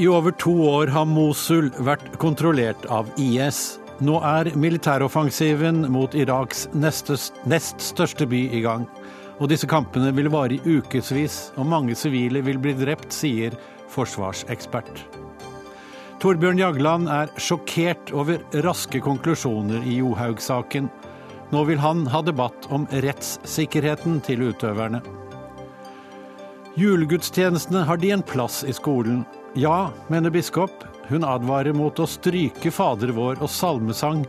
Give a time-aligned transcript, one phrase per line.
[0.00, 3.76] I over to år har Mosul vært kontrollert av IS.
[4.00, 7.10] Nå er militæroffensiven mot Iraks nest
[7.84, 8.86] største by i gang.
[9.44, 13.52] Og disse kampene vil vare i ukevis, og mange sivile vil bli drept, sier
[13.92, 15.02] forsvarsekspert.
[16.24, 20.88] Torbjørn Jagland er sjokkert over raske konklusjoner i Johaug-saken.
[21.52, 25.02] Nå vil han ha debatt om rettssikkerheten til utøverne.
[26.80, 29.26] Julegudstjenestene har de en plass i skolen.
[29.54, 30.70] Ja, mener biskop.
[31.08, 34.20] Hun advarer mot å stryke Fader vår og salmesang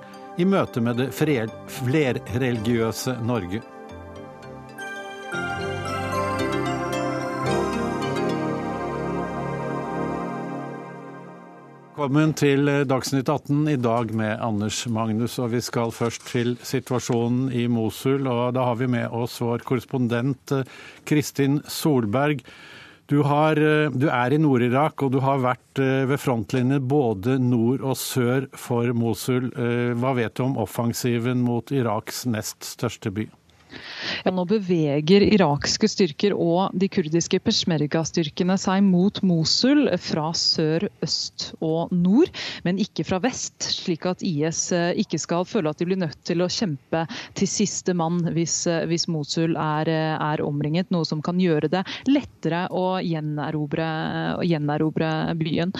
[0.41, 3.61] i møte med det flerreligiøse Norge.
[11.91, 15.37] Velkommen til Dagsnytt 18 i dag med Anders Magnus.
[15.37, 18.25] og Vi skal først til situasjonen i Mosul.
[18.25, 20.57] og Da har vi med oss vår korrespondent
[21.05, 22.41] Kristin Solberg.
[23.11, 23.59] Du, har,
[23.91, 28.93] du er i Nord-Irak, og du har vært ved frontlinjen både nord og sør for
[28.95, 29.49] Mosul.
[29.99, 33.27] Hva vet du om offensiven mot Iraks nest største by?
[34.25, 41.51] Ja, nå beveger irakske styrker og de kurdiske peshmerga-styrkene seg mot Mosul fra sør, øst
[41.63, 42.31] og nord,
[42.65, 46.19] men ikke fra vest, slik at IS eh, ikke skal føle at de blir nødt
[46.27, 47.05] til å kjempe
[47.37, 51.71] til siste mann hvis, eh, hvis Mosul er, eh, er, omringet, noe som kan gjøre
[51.71, 53.87] det lettere å gjenerobre,
[54.41, 55.71] å gjenerobre byen.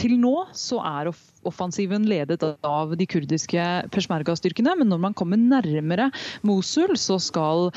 [0.00, 1.10] Til nå så er
[1.48, 6.10] offensiven ledet av de kurdiske peshmerga-styrkene, men når man kommer nærmere
[6.46, 7.70] Mosul, så skal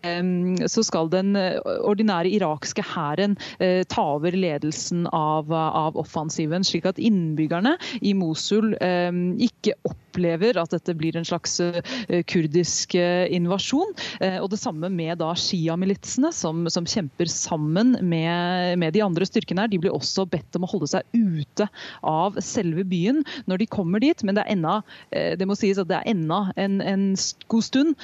[0.00, 6.86] så skal den eh, ordinære irakske hæren eh, ta over ledelsen av, av, offensiven, slik
[6.88, 9.74] at innbyggerne i Mosul ikke
[10.10, 13.92] opplever at dette blir en slags eh, kurdisk invasjon.
[14.42, 19.64] Og det samme med da Shia-militsene, som, som, kjemper sammen med, med, de andre styrkene.
[19.64, 19.70] her.
[19.72, 21.68] De blir også bedt om å holde seg ute
[22.06, 24.76] av selve byen når de kommer dit, men det er enda,
[25.10, 27.04] det må sies at det er enda en, en
[27.52, 27.94] god stund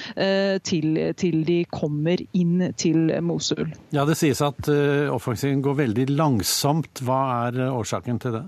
[0.68, 3.66] til, til de kommer inn til Mosul.
[3.96, 4.70] Ja, Det sies at
[5.12, 7.02] offensiven går veldig langsomt.
[7.06, 8.46] Hva er årsaken til det?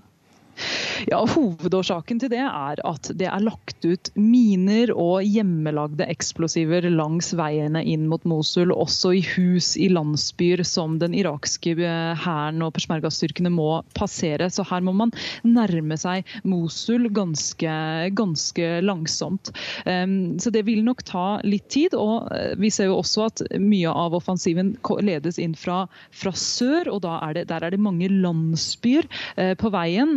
[1.07, 7.31] Ja, Hovedårsaken til det er at det er lagt ut miner og hjemmelagde eksplosiver langs
[7.39, 12.75] veiene inn mot Mosul, også i hus i landsbyer som den irakske eh, hæren og
[12.77, 14.51] peshmerga-styrkene må passere.
[14.51, 15.15] Så her må man
[15.47, 17.77] nærme seg Mosul ganske,
[18.19, 19.53] ganske langsomt.
[19.85, 21.95] Så det vil nok ta litt tid.
[21.95, 26.91] og eh, Vi ser jo også at mye av offensiven ledes inn fra, fra sør,
[26.95, 29.07] og er det, der er det mange landsbyer
[29.37, 30.17] eh, på veien.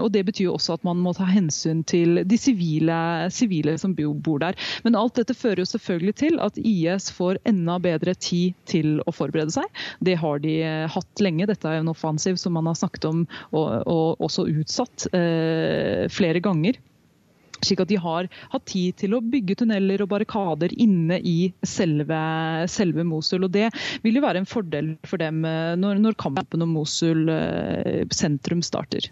[0.00, 2.98] Og Det betyr jo også at man må ta hensyn til de sivile,
[3.34, 4.58] sivile som bor der.
[4.84, 9.14] Men alt dette fører jo selvfølgelig til at IS får enda bedre tid til å
[9.14, 9.84] forberede seg.
[10.04, 11.48] Det har de eh, hatt lenge.
[11.50, 16.42] Dette er en offensiv som man har snakket om og, og også utsatt eh, flere
[16.44, 16.78] ganger.
[17.64, 22.20] Slik at de har hatt tid til å bygge tunneler og barrikader inne i selve,
[22.70, 23.46] selve Mosul.
[23.46, 23.70] Og Det
[24.04, 28.62] vil jo være en fordel for dem eh, når, når kampen om Mosul eh, sentrum
[28.66, 29.08] starter.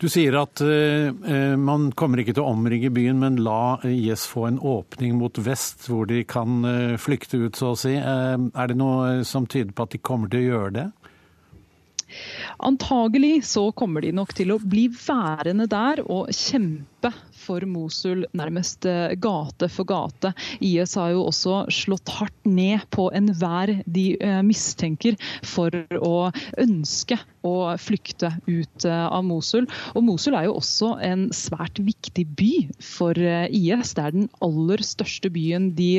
[0.00, 4.46] Du sier at eh, man kommer ikke til å omringe byen, men la IS få
[4.48, 7.92] en åpning mot vest, hvor de kan uh, flykte ut, så å si.
[8.00, 10.86] Er det noe som tyder på at de kommer til å gjøre det?
[12.64, 17.12] Antagelig så kommer de nok til å bli værende der og kjempe
[17.50, 20.32] for Mosul nærmest eh, gate for gate.
[20.62, 27.18] IS har jo også slått hardt ned på enhver de eh, mistenker for å ønske
[27.46, 29.66] å flykte ut eh, av Mosul.
[29.96, 32.52] Og Mosul er jo også en svært viktig by
[32.84, 33.94] for IS.
[33.96, 35.92] Det er den aller største byen de,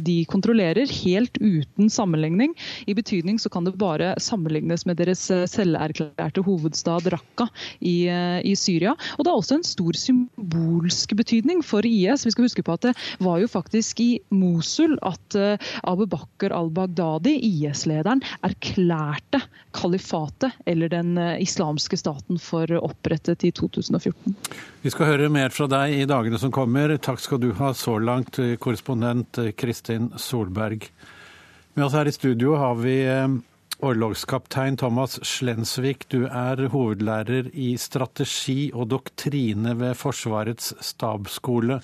[0.00, 2.54] de kontrollerer, helt uten sammenligning.
[2.86, 7.48] I betydning så kan det bare sammenlignes med deres selverklærte hovedstad Raqqa
[7.80, 8.06] i,
[8.46, 8.94] i Syria.
[9.18, 12.26] Og det er også en stor symbol symbolsk betydning for IS.
[12.26, 16.52] Vi skal huske på at det var jo faktisk i Mosul at eh, Abu Bakr
[16.52, 19.42] al-Baghdadi, IS-lederen, erklærte
[19.72, 24.36] kalifatet, eller den eh, islamske staten, for opprettet i 2014.
[24.82, 26.96] Vi skal høre mer fra deg i dagene som kommer.
[26.98, 30.90] Takk skal du ha så langt, korrespondent Kristin Solberg.
[31.74, 33.26] Med oss her i studio har vi eh,
[33.82, 41.80] Orlogskaptein Thomas Slensvik, du er hovedlærer i strategi og doktrine ved Forsvarets stabsskole.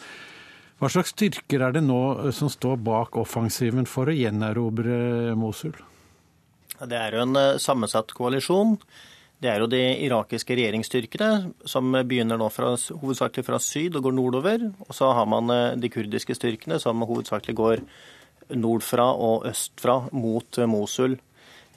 [0.80, 5.74] Hva slags styrker er det nå som står bak offensiven for å gjenerobre Mosul?
[6.80, 8.78] Det er jo en eh, sammensatt koalisjon.
[9.40, 14.16] Det er jo de irakiske regjeringsstyrkene som begynner nå fra, hovedsakelig fra syd og går
[14.16, 14.64] nordover.
[14.86, 17.84] Og så har man eh, de kurdiske styrkene som hovedsakelig går
[18.56, 21.18] nordfra og østfra mot eh, Mosul.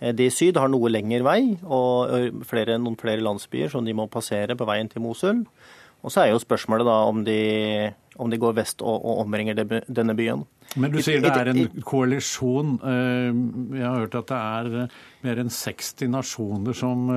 [0.03, 4.09] De i syd har noe lengre vei og flere, noen flere landsbyer som de må
[4.11, 5.45] passere på veien til Mosul.
[6.03, 7.37] Og så er jo spørsmålet da om de,
[8.19, 10.43] om de går vest og, og omringer denne byen.
[10.75, 12.75] Men du sier det er en koalisjon.
[12.83, 17.07] Jeg har hørt at det er mer enn 60 nasjoner som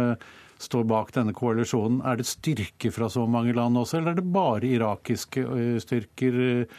[0.62, 2.00] står bak denne koalisjonen.
[2.06, 6.40] Er det styrker fra så mange land også, eller er det bare irakiske eh, styrker,
[6.46, 6.78] eh,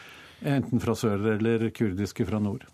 [0.55, 2.65] enten fra sør eller kurdiske fra nord?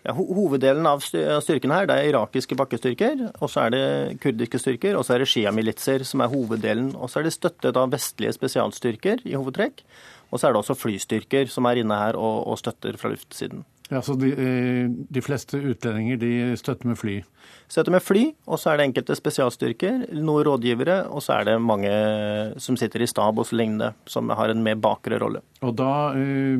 [0.00, 3.82] Ja, hoveddelen av styrkene her det er irakiske bakkestyrker, og så er det
[4.22, 6.94] kurdiske styrker, og så er det sjiamilitser som er hoveddelen.
[6.96, 9.84] Og så er det støttet av vestlige spesialstyrker i hovedtrekk.
[10.30, 13.66] Og så er det også flystyrker som er inne her og, og støtter fra luftsiden.
[13.90, 17.16] Ja, Så de, eh, de, fleste utlendinger de støtter med fly?
[17.66, 21.56] Støtter med fly, og så er det enkelte spesialstyrker, noen rådgivere, og så er det
[21.62, 21.90] mange
[22.62, 25.42] som sitter i stab og så lignende, som har en mer bakre rolle.
[25.66, 26.54] Og da, eh,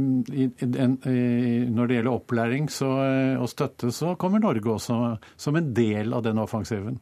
[1.71, 2.67] når det gjelder opplæring
[3.39, 4.99] og støtte, så kommer Norge også
[5.37, 6.99] som en del av den offensiven?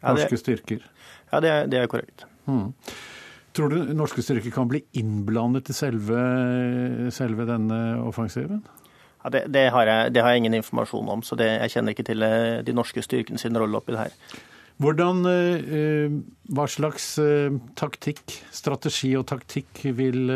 [0.00, 0.88] Norske ja, det, styrker?
[1.32, 2.24] Ja, det er, det er korrekt.
[2.46, 2.72] Hmm.
[3.52, 6.16] Tror du norske styrker kan bli innblandet i selve,
[7.12, 8.64] selve denne offensiven?
[9.26, 11.96] Ja, det, det, har jeg, det, har jeg, ingen informasjon om, så det, jeg kjenner
[11.96, 14.12] ikke til eh, de norske styrkene sin rolle oppi det her.
[14.78, 16.14] Hvordan, eh,
[16.54, 18.22] Hva slags eh, taktikk,
[18.54, 20.30] strategi og taktikk vil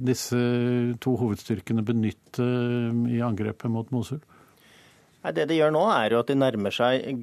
[0.00, 0.40] disse
[1.04, 2.46] to hovedstyrkene benytte
[3.12, 4.22] i angrepet mot Mosul?
[5.20, 7.20] Det de gjør nå, er jo at de nærmer seg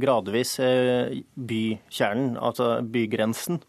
[0.00, 0.54] gradvis
[1.36, 3.60] bykjernen, altså bygrensen.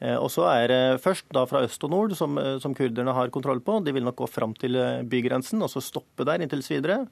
[0.00, 3.12] Eh, og så er det først da fra øst og nord, som, eh, som kurderne
[3.12, 3.84] har kontroll på.
[3.84, 7.04] De vil nok gå fram til eh, bygrensen og så stoppe der inntil videre.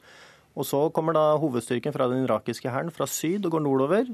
[0.56, 4.08] Og så kommer da hovedstyrken fra den irakiske hæren fra syd og går nordover.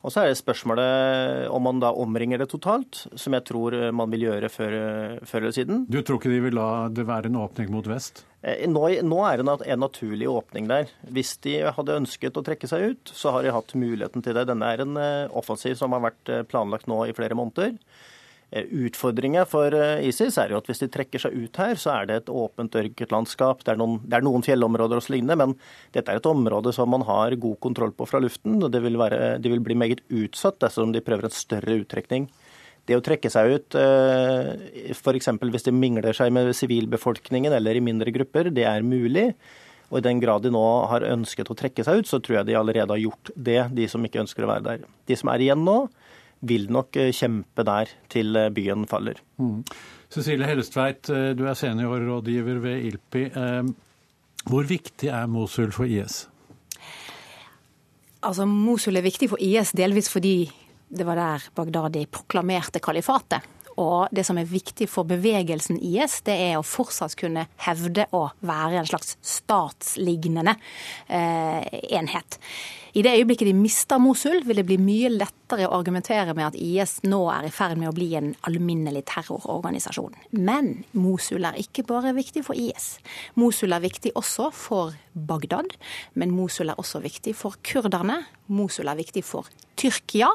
[0.00, 4.08] Og så er det spørsmålet om man da omringer det totalt, som jeg tror man
[4.14, 4.76] vil gjøre før,
[5.28, 5.82] før eller siden.
[5.92, 8.22] Du tror ikke de vil la det være en åpning mot vest?
[8.40, 10.88] Nå, nå er det en naturlig åpning der.
[11.12, 14.46] Hvis de hadde ønsket å trekke seg ut, så har de hatt muligheten til det.
[14.48, 14.96] Denne er en
[15.36, 17.76] offensiv som har vært planlagt nå i flere måneder.
[18.50, 21.92] Eh, Utfordringa for eh, ISIS er jo at hvis de trekker seg ut her, så
[21.94, 23.62] er det et åpent ørketlandskap.
[23.62, 25.56] Det det er noen fjellområder og så lignende, men
[25.94, 28.58] dette er et område som man har god kontroll på fra luften.
[28.62, 32.28] og vil være, De vil bli meget utsatt dersom de prøver en større uttrekning.
[32.86, 35.28] Det å trekke seg ut, eh, f.eks.
[35.38, 39.34] hvis de mingler seg med sivilbefolkningen eller i mindre grupper, det er mulig.
[39.90, 42.50] Og i den grad de nå har ønsket å trekke seg ut, så tror jeg
[42.50, 44.84] de allerede har gjort det, de som ikke ønsker å være der.
[45.06, 45.88] De som er igjen nå,
[46.40, 49.20] vil nok eh, kjempe der til eh, byen faller.
[49.40, 49.62] Mm.
[50.10, 53.24] Cecilie Hellestveit, eh, du er seniorrådgiver ved ILPI.
[54.50, 56.24] Hvor viktig er Mosul for IS?
[58.24, 60.50] Altså, Mosul er viktig for IS delvis fordi
[60.90, 63.44] det var der Bagdadi proklamerte kalifatet.
[63.80, 68.26] Og det som er viktig for bevegelsen IS, det er å fortsatt kunne hevde å
[68.44, 70.56] være en slags statslignende
[71.06, 71.62] eh,
[71.96, 72.40] enhet.
[72.92, 76.58] I det øyeblikket de mister Mosul, vil det bli mye lettere å argumentere med at
[76.58, 80.16] IS nå er i ferd med å bli en alminnelig terrororganisasjon.
[80.34, 82.96] Men Mosul er ikke bare viktig for IS.
[83.38, 85.74] Mosul er viktig også for Bagdad,
[86.18, 88.24] men Mosul er også viktig for kurderne.
[88.50, 89.46] Mosul er viktig for
[89.80, 90.28] Tyrkia,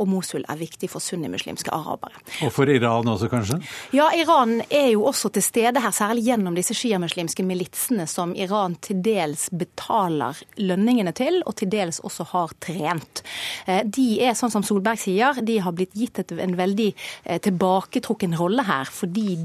[0.00, 2.18] og Mosul er viktig for sunnimuslimske arabere.
[2.42, 3.60] Og for Iran også, kanskje?
[3.94, 8.74] Ja, Iran er jo også til stede her, særlig gjennom disse sjiamuslimske militsene som Iran
[8.82, 13.22] til dels betaler lønningene til, og til dels også har trent.
[13.66, 18.36] Eh, de er, sånn som Solberg sier, de har blitt gitt en veldig eh, tilbaketrukken
[18.38, 19.38] rolle her, fordi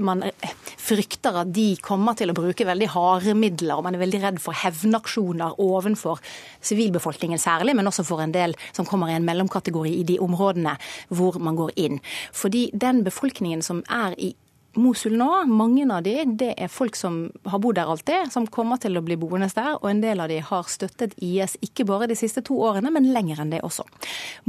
[0.00, 4.04] man eh, frykter at de kommer til å bruke veldig harde midler, og man er
[4.04, 6.22] veldig redd for hevnaksjoner overfor
[6.64, 10.76] sivilbefolkningen særlig, men også for en del som kommer i en mellomkategori i de områdene
[11.12, 12.00] hvor man går inn.
[12.32, 14.34] Fordi den befolkningen som er i
[14.76, 18.80] Mosul nå, mange av de, det er folk som har bodd der alltid, som kommer
[18.82, 19.76] til å bli boende der.
[19.80, 23.12] Og en del av de har støttet IS ikke bare de siste to årene, men
[23.14, 23.86] lenger enn det også.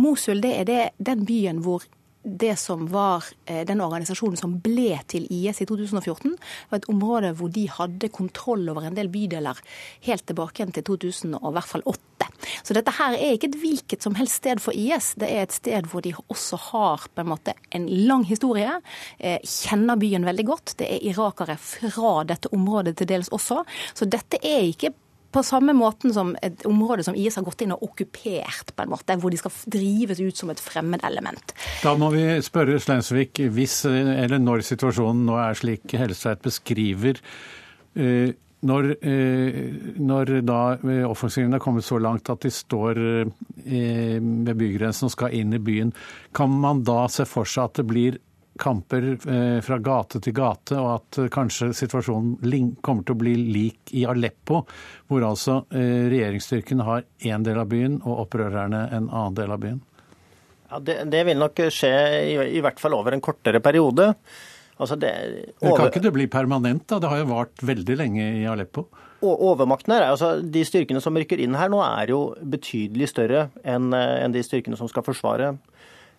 [0.01, 1.85] Mosul det er det, den byen hvor
[2.25, 6.35] det som var eh, den organisasjonen som ble til IS i 2014,
[6.71, 9.61] var et område hvor de hadde kontroll over en del bydeler
[10.07, 12.25] helt tilbake til 2000 og i hvert fall 2008.
[12.63, 15.13] Så dette her er ikke et hvilket som helst sted for IS.
[15.19, 18.79] Det er et sted hvor de også har på en måte en lang historie,
[19.19, 20.75] eh, kjenner byen veldig godt.
[20.79, 23.63] Det er irakere fra dette området til dels også.
[23.93, 24.93] Så dette er ikke
[25.35, 28.93] på samme måten som et område som IS har gått inn og okkupert, på en
[28.93, 31.55] måte, hvor de skal drives ut som et fremmedelement.
[31.83, 37.19] Da må vi spørre Slensvik, hvis eller når situasjonen nå er slik Hellestveit beskriver,
[37.99, 38.33] eh,
[38.65, 39.57] når, eh,
[40.01, 40.59] når, da
[41.05, 45.61] offensiven er kommet så langt at de står eh, ved bygrensen og skal inn i
[45.61, 45.93] byen,
[46.33, 48.17] kan man da se for seg at det blir
[48.59, 53.35] kamper eh, fra gate til gate, og at eh, kanskje situasjonen kommer til å bli
[53.51, 54.63] lik i Aleppo,
[55.09, 59.79] hvor altså regjeringsstyrken har én del av byen og opprørerne en annen del av byen?
[60.71, 61.93] Ja, det, det vil nok skje
[62.25, 64.13] i, i, hvert fall over en kortere periode.
[64.75, 65.11] Altså det,
[65.61, 65.77] over...
[65.77, 66.87] Kan ikke det bli permanent?
[66.89, 66.99] da?
[66.99, 68.87] Det har jo vart veldig lenge i Aleppo.
[69.25, 73.93] Overmakten her, altså De styrkene som rykker inn her nå, er jo betydelig større enn
[73.95, 75.74] enn de styrkene som skal forsvare Eh,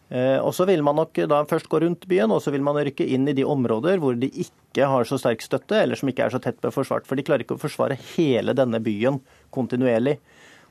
[0.06, 3.02] og så vil man nok da først gå rundt byen, og så vil man rykke
[3.10, 6.34] inn i de områder hvor de ikke har så sterk støtte, eller som ikke er
[6.34, 7.08] så tett beforsvart.
[7.08, 9.18] For de klarer ikke å forsvare hele denne byen
[9.50, 10.20] kontinuerlig.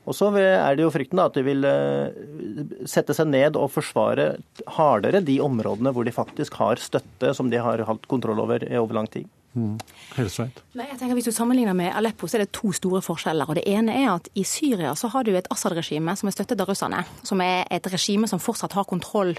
[0.06, 2.18] Og så er det jo frykten da, at de vil eh,
[2.86, 4.36] sette seg ned og forsvare
[4.76, 8.78] hardere de områdene hvor de faktisk har støtte som de har hatt kontroll over i
[8.78, 9.26] over lang tid.
[9.56, 9.76] Mm.
[10.76, 13.48] Nei, jeg tenker Hvis du sammenligner med Aleppo, så er det to store forskjeller.
[13.48, 16.60] og Det ene er at i Syria så har du et Assad-regime som er støttet
[16.60, 17.04] av russerne.
[17.24, 19.36] Som er et regime som fortsatt har kontroll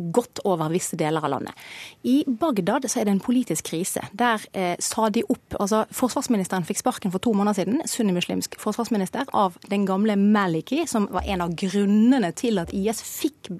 [0.00, 1.56] godt over visse deler av landet.
[2.02, 4.02] I Bagdad så er det en politisk krise.
[4.16, 9.28] Der eh, sa de opp altså Forsvarsministeren fikk sparken for to måneder siden, sunnimuslimsk forsvarsminister,
[9.36, 13.52] av den gamle Maliki, som var en av grunnene til at IS fikk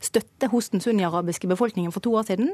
[0.00, 2.52] støtte hos den sunni-arabiske befolkningen for to år siden.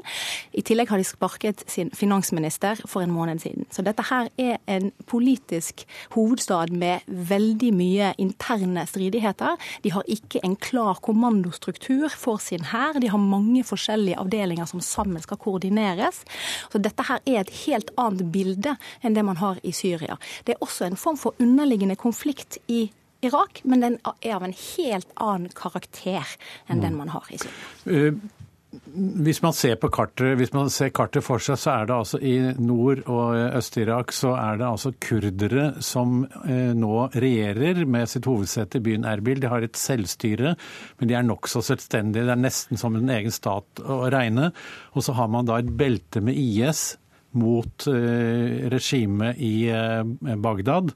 [0.53, 3.67] I tillegg har de sparket sin finansminister for en måned siden.
[3.71, 9.55] Så dette her er en politisk hovedstad med veldig mye interne stridigheter.
[9.83, 12.99] De har ikke en klar kommandostruktur for sin hær.
[12.99, 16.23] De har mange forskjellige avdelinger som sammen skal koordineres.
[16.71, 20.19] Så dette her er et helt annet bilde enn det man har i Syria.
[20.45, 22.87] Det er også en form for underliggende konflikt i
[23.27, 26.35] Irak, men den er av en helt annen karakter
[26.69, 27.69] enn den man har i Syria.
[27.85, 28.41] Eh,
[29.25, 32.19] hvis man ser på kartet, hvis man ser kartet for seg, så er det altså
[32.19, 38.27] i Nord- og Øst-Irak så er det altså kurdere som eh, nå regjerer med sitt
[38.29, 39.41] hovedsete i byen Erbil.
[39.41, 40.55] De har et selvstyre,
[40.99, 42.25] men de er nokså selvstendige.
[42.27, 44.51] Det er nesten som en egen stat å regne.
[44.93, 46.95] Og så har man da et belte med IS
[47.35, 49.55] mot eh, regimet i
[50.39, 50.93] Bagdad.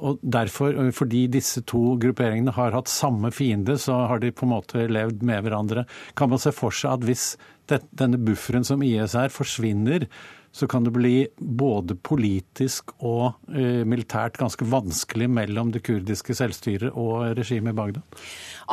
[0.00, 4.54] Og derfor, Fordi disse to grupperingene har hatt samme fiende, så har de på en
[4.54, 5.86] måte levd med hverandre.
[6.16, 7.36] Kan man se for seg at hvis
[7.70, 10.08] denne bufferen som IS er, forsvinner,
[10.50, 16.90] så kan det bli både politisk og eh, militært ganske vanskelig mellom det kurdiske selvstyret
[16.90, 18.18] og regimet i Bagdad?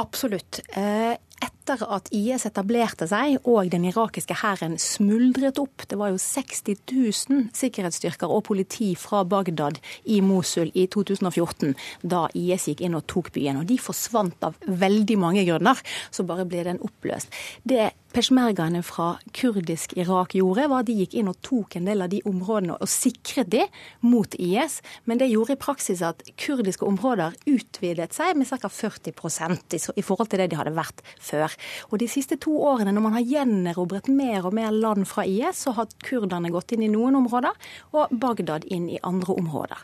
[0.01, 0.63] Absolutt.
[0.73, 5.83] Eh, etter at IS etablerte seg og den irakiske hæren smuldret opp.
[5.89, 12.25] Det var jo 60 000 sikkerhetsstyrker og politi fra Bagdad i Mosul i 2014, da
[12.33, 13.61] IS gikk inn og tok byen.
[13.61, 15.79] Og de forsvant av veldig mange grunner.
[16.11, 17.33] Så bare ble den oppløst.
[17.67, 22.01] Det peshmergaene fra kurdisk Irak gjorde, var at de gikk inn og tok en del
[22.01, 23.65] av de områdene og sikret de
[24.05, 24.79] mot IS.
[25.05, 28.71] Men det gjorde i praksis at kurdiske områder utvidet seg med ca.
[28.71, 31.53] 40% i forhold til det de hadde vært før.
[31.91, 35.63] Og De siste to årene, når man har gjenerobret mer og mer land fra IS,
[35.65, 37.55] så har kurderne gått inn i noen områder,
[37.95, 39.83] og Bagdad inn i andre områder.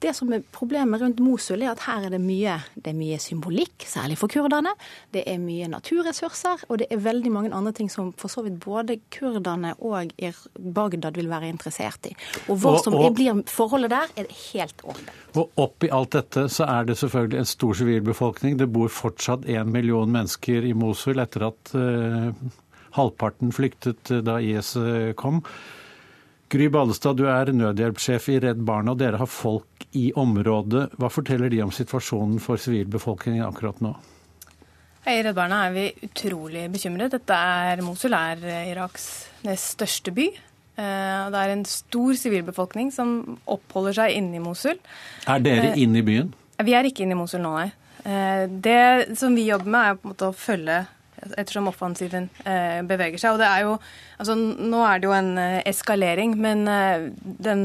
[0.00, 3.18] Det som er Problemet rundt Mosul er at her er det mye, det er mye
[3.22, 4.74] symbolikk, særlig for kurderne.
[5.14, 8.60] Det er mye naturressurser, og det er veldig mange andre ting som for så vidt
[8.62, 10.14] både kurderne og
[10.54, 12.14] Bagdad vil være interessert i.
[12.48, 15.12] Og hva som og, og, blir forholdet der, er helt åpent.
[15.34, 18.58] Og oppi alt dette så er det selvfølgelig en stor sivilbefolkning.
[18.60, 22.30] Det bor fortsatt én million mennesker i Mosul etter at uh,
[22.98, 25.42] halvparten flyktet uh, da IS uh, kom.
[26.52, 30.90] Gry Ballestad, du er nødhjelpssjef i Redd Barna, og dere har folk i området.
[31.00, 33.94] Hva forteller de om situasjonen for sivilbefolkningen akkurat nå?
[35.10, 37.16] I Redd Barna er vi utrolig bekymret.
[37.16, 39.08] Dette er Mosul er Iraks
[39.44, 40.28] nest største by.
[40.74, 44.80] Eh, det er en stor sivilbefolkning som oppholder seg inne i Mosul.
[45.30, 46.32] Er dere eh, inne i byen?
[46.66, 47.70] Vi er ikke inne i Mosul nå, nei.
[48.04, 50.84] Eh, det som vi jobber med, er på en måte å følge
[51.24, 52.26] ettersom offensiven
[52.84, 53.32] beveger seg.
[53.32, 53.76] Og det er jo
[54.20, 56.66] Altså, nå er det jo en eskalering, men
[57.24, 57.62] den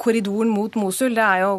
[0.00, 1.52] korridoren mot Mosul, det, jo,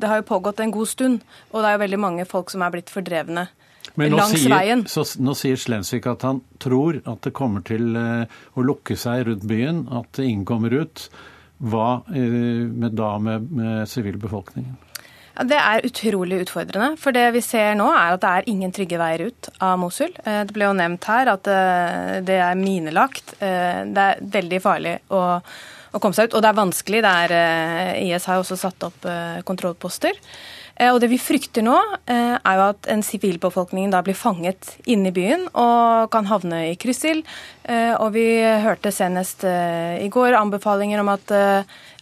[0.00, 1.20] det har jo pågått en god stund.
[1.52, 3.46] Og det er jo veldig mange folk som er blitt fordrevne
[3.94, 4.84] men langs sier, veien.
[4.90, 9.46] Så, nå sier Slensvik at han tror at det kommer til å lukke seg rundt
[9.50, 11.08] byen, at ingen kommer ut.
[11.60, 14.78] Hva med da med sivilbefolkningen?
[15.48, 16.94] Det er utrolig utfordrende.
[17.00, 20.12] For det vi ser nå, er at det er ingen trygge veier ut av Mosul.
[20.24, 21.50] Eh, det ble jo nevnt her at
[22.26, 23.36] det er minelagt.
[23.40, 26.38] Det er veldig farlig å, å komme seg ut.
[26.38, 27.04] Og det er vanskelig.
[27.06, 27.36] Det er,
[28.04, 29.06] IS har også satt opp
[29.48, 30.18] kontrollposter.
[30.80, 31.76] Eh, og det vi frykter nå,
[32.08, 36.70] eh, er jo at en sivilbefolkning da blir fanget inne i byen og kan havne
[36.70, 37.26] i kryssild.
[37.64, 38.26] Eh, og vi
[38.64, 41.32] hørte senest i går anbefalinger om at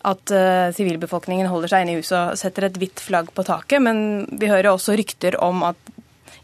[0.07, 0.31] at
[0.77, 3.83] sivilbefolkningen holder seg inne i huset og setter et hvitt flagg på taket.
[3.83, 5.91] Men vi hører også rykter om at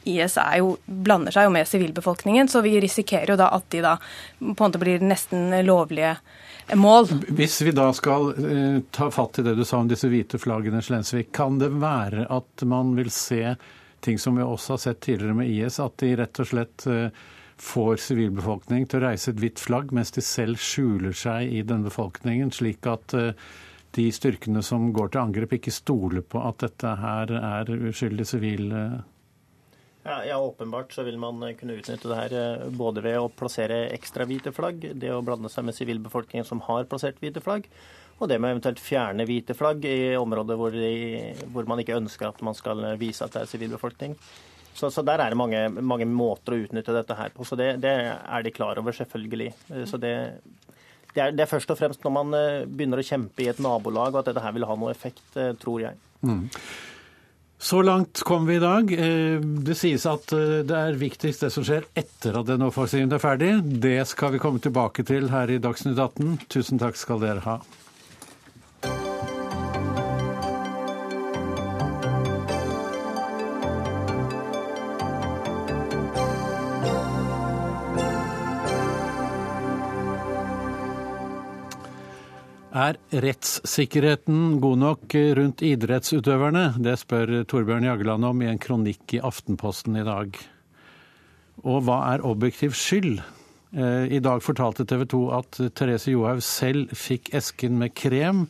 [0.04, 3.94] IS jo, blander seg jo med sivilbefolkningen, så vi risikerer jo da at de da
[3.96, 6.16] på en måte blir nesten lovlige
[6.76, 7.08] mål.
[7.28, 10.82] Hvis vi da skal uh, ta fatt i det du sa om disse hvite flaggene,
[10.84, 13.56] Slensvik, kan det være at man vil se
[14.04, 17.08] ting som vi også har sett tidligere med IS, at de rett og slett uh,
[17.60, 21.90] får sivilbefolkning til å reise et hvitt flagg, mens de selv skjuler seg i denne
[21.90, 23.32] befolkningen, slik at uh,
[23.94, 28.72] de styrkene som går til angrep, ikke stoler på at dette her er uskyldig sivil
[30.04, 33.86] ja, ja, åpenbart så vil man kunne utnytte det her eh, både ved å plassere
[33.94, 37.70] ekstra hvite flagg, det å blande seg med sivilbefolkningen som har plassert hvite flagg,
[38.18, 42.28] og det med eventuelt fjerne hvite flagg i områder hvor, de, hvor man ikke ønsker
[42.28, 44.18] at man skal vise at det er sivilbefolkning.
[44.74, 47.46] Så, så, der er det mange, mange, måter å utnytte dette her på.
[47.46, 49.52] Så det, det er de klar over, selvfølgelig.
[49.70, 50.14] Eh, så det,
[51.12, 53.62] det, er, det, er, først og fremst når man eh, begynner å kjempe i et
[53.62, 55.24] nabolag og at dette her vil ha noe effekt,
[55.62, 56.02] tror jeg.
[56.24, 56.48] Mm.
[57.64, 58.90] Så langt kom vi i dag.
[58.92, 63.12] Eh, det sies at eh, det er viktigst det som skjer etter at den offensiven
[63.14, 63.54] er ferdig.
[63.80, 66.42] Det skal vi komme tilbake til her i Dagsnytt 18.
[66.52, 67.56] Tusen takk skal dere ha.
[82.74, 86.72] Er rettssikkerheten god nok rundt idrettsutøverne?
[86.82, 90.34] Det spør Torbjørn Jagland om i en kronikk i Aftenposten i dag.
[91.62, 93.20] Og hva er objektiv skyld?
[93.78, 98.48] Eh, I dag fortalte TV 2 at Therese Johaug selv fikk esken med krem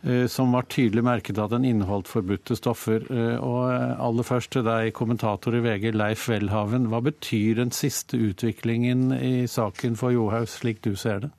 [0.00, 3.04] eh, som var tydelig merket at den inneholdt forbudte stoffer.
[3.04, 6.88] Eh, og aller først til deg, kommentator i VG, Leif Welhaven.
[6.88, 11.34] Hva betyr den siste utviklingen i saken for Johaug, slik du ser det?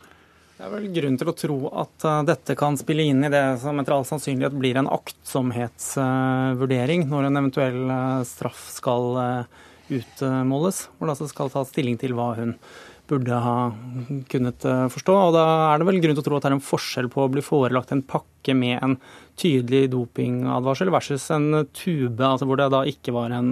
[0.54, 3.58] Det er vel grunn til å tro at uh, dette kan spille inn i det
[3.64, 9.04] som etter all sannsynlighet blir en aktsomhetsvurdering når en eventuell uh, straff skal
[9.94, 10.90] utmåles.
[10.98, 12.52] Hvor det altså skal tas stilling til hva hun
[13.10, 13.58] burde ha
[14.32, 14.62] kunnet
[14.94, 15.12] forstå.
[15.12, 17.20] Og da er det vel grunn til å tro at det er en forskjell på
[17.26, 18.96] å bli forelagt en pakke med en
[19.40, 23.50] tydelig dopingadvarsel versus en tube, altså hvor det da ikke var en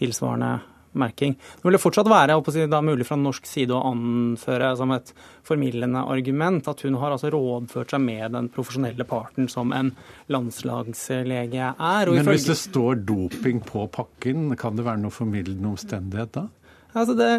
[0.00, 0.52] tilsvarende
[0.98, 1.34] merking.
[1.34, 5.12] Det vil fortsatt være si, mulig fra norsk side å anføre som et
[5.46, 9.92] formildende argument at hun har altså rådført seg med den profesjonelle parten som en
[10.32, 12.12] landslagslege er.
[12.12, 16.48] Men hvis det står doping på pakken, kan det være noe formildende omstendighet da?
[16.92, 17.30] Altså det,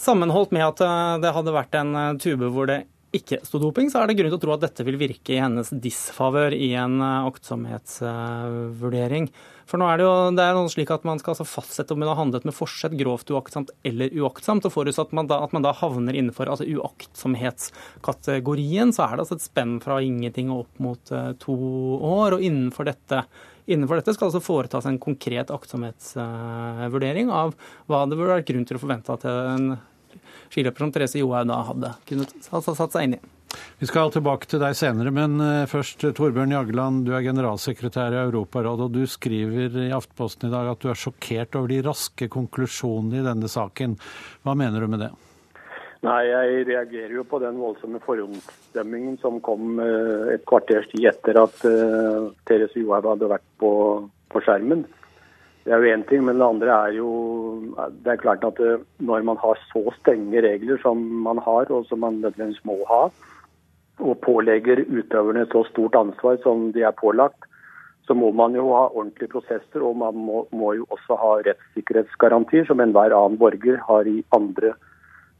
[0.00, 2.80] Sammenholdt med at eh, det hadde vært en eh, tube hvor det
[3.12, 5.42] ikke sto doping, så er det grunn til å tro at dette vil virke i
[5.42, 9.28] hennes disfavør i en eh, aktsomhetsvurdering.
[9.70, 12.10] For nå er det jo det er slik at man skal altså fastsette om hun
[12.10, 14.64] har handlet med forsett, grovt uaktsomt eller uaktsomt.
[14.66, 19.48] og Forutsatt at at man da havner innenfor altså uaktsomhetskategorien, så er det altså et
[19.48, 21.56] spenn fra ingenting og opp mot uh, to
[21.98, 22.28] år.
[22.36, 23.18] og innenfor dette
[23.70, 27.54] Innenfor dette skal altså foretas en konkret aktsomhetsvurdering av
[27.86, 29.78] hva det burde vært grunn til å forvente at en
[30.50, 33.22] skiløper som Therese Johaug da hadde kunnet satt seg inn i.
[33.82, 37.00] Vi skal tilbake til deg senere, men eh, først Torbjørn Jagland.
[37.02, 41.00] Du er generalsekretær i Europarådet, og du skriver i Aftenposten i dag at du er
[41.00, 43.96] sjokkert over de raske konklusjonene i denne saken.
[44.46, 45.10] Hva mener du med det?
[46.06, 51.42] Nei, Jeg reagerer jo på den voldsomme forhåndsstemmingen som kom eh, et kvarters tid etter
[51.42, 51.58] at
[52.46, 53.72] Therese Johaug hadde vært på,
[54.30, 54.86] på, skjermen.
[55.66, 57.10] Det er jo én ting, men det andre er jo
[58.02, 58.58] Det er klart at
[58.98, 63.04] når man har så strenge regler som man har, og som man nødvendigvis må ha,
[64.02, 67.48] og pålegger utøverne så stort ansvar som de er pålagt,
[68.06, 72.66] så må man jo ha ordentlige prosesser, og man må, må jo også ha rettssikkerhetsgarantier,
[72.66, 74.74] som enhver annen borger har i andre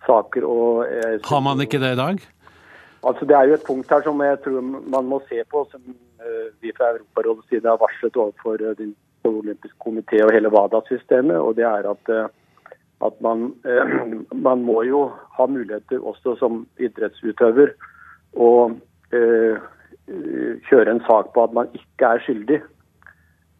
[0.07, 0.47] saker.
[0.47, 2.23] Og, eh, har man ikke det i dag?
[3.03, 5.83] Altså Det er jo et punkt her som jeg tror man må se på, som
[6.23, 8.95] eh, vi fra Europarådets side har varslet overfor eh, den
[9.27, 11.37] olympiske komité og hele WADA-systemet.
[11.37, 12.29] og det er at, eh,
[13.07, 13.95] at man, eh,
[14.47, 17.75] man, må jo ha muligheter også som idrettsutøver
[18.35, 18.53] å
[19.13, 19.57] eh,
[20.69, 22.61] kjøre en sak på at man ikke er skyldig.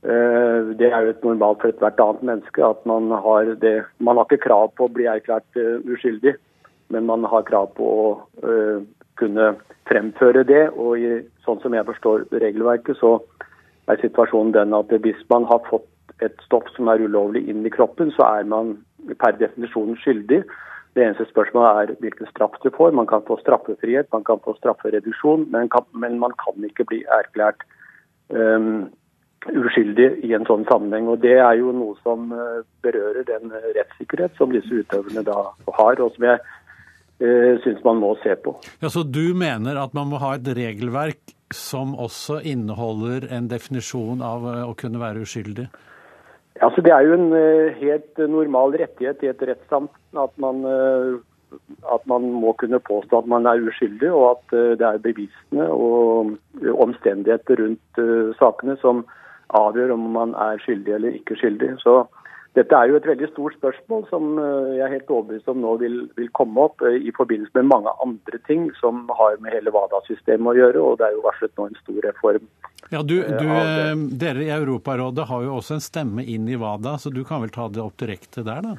[0.03, 4.17] Eh, det er jo et normalt for ethvert annet menneske at man har det Man
[4.17, 6.35] har ikke krav på å bli erklært eh, uskyldig,
[6.91, 8.09] men man har krav på å
[8.43, 8.83] eh,
[9.21, 9.53] kunne
[9.87, 10.65] fremføre det.
[10.75, 13.21] Og i, sånn som jeg forstår regelverket, så
[13.91, 15.87] er situasjonen den at hvis man har fått
[16.23, 18.77] et stoff som er ulovlig inn i kroppen, så er man
[19.23, 20.43] per definisjon skyldig.
[20.93, 22.91] Det eneste spørsmålet er hvilken straff du får.
[22.93, 26.99] Man kan få straffefrihet, man kan få straffereduksjon, men, kan, men man kan ikke bli
[27.17, 27.65] erklært
[28.29, 28.91] um,
[29.49, 31.09] uskyldig i en sånn sammenheng.
[31.09, 35.39] Og Det er jo noe som uh, berører den rettssikkerhet som disse utøverne da
[35.79, 38.59] har, og som jeg uh, syns man må se på.
[38.85, 44.21] Ja, Så du mener at man må ha et regelverk som også inneholder en definisjon
[44.21, 45.71] av uh, å kunne være uskyldig?
[46.61, 47.31] Ja, så det er jo en
[47.81, 51.19] helt normal rettighet i et rettssamfunn at man, uh,
[51.95, 55.69] at man må kunne påstå at man er uskyldig, og at uh, det er bevisene
[55.69, 56.35] og
[56.87, 58.03] omstendigheter rundt
[58.39, 59.05] sakene som
[59.53, 61.75] avgjør om man er skyldig eller ikke skyldig.
[61.85, 62.03] Så
[62.57, 64.39] dette er jo et veldig stort spørsmål som
[64.77, 68.41] jeg er helt overbevist om nå vil, vil komme opp i forbindelse med mange andre
[68.49, 70.83] ting som har med hele WADA-systemet å gjøre.
[70.85, 72.49] Og det er jo varslet nå en stor reform
[72.93, 76.99] ja, du, du, eh, Dere i Europarådet har jo også en stemme inn i WADA,
[77.01, 78.75] så du kan vel ta det opp direkte der, da?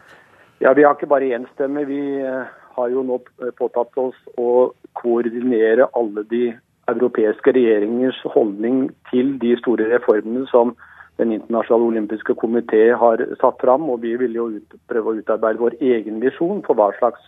[0.64, 1.82] Ja, vi har ikke bare én stemme.
[1.84, 3.18] Vi eh, har jo nå
[3.60, 6.54] påtatt oss å koordinere alle de
[6.88, 10.76] europeiske regjeringers holdning til de store reformene som
[11.22, 13.84] Den internasjonale olympiske komité har satt fram.
[13.92, 17.22] Og vi vil jo ut, prøve å utarbeide vår egen visjon for hva slags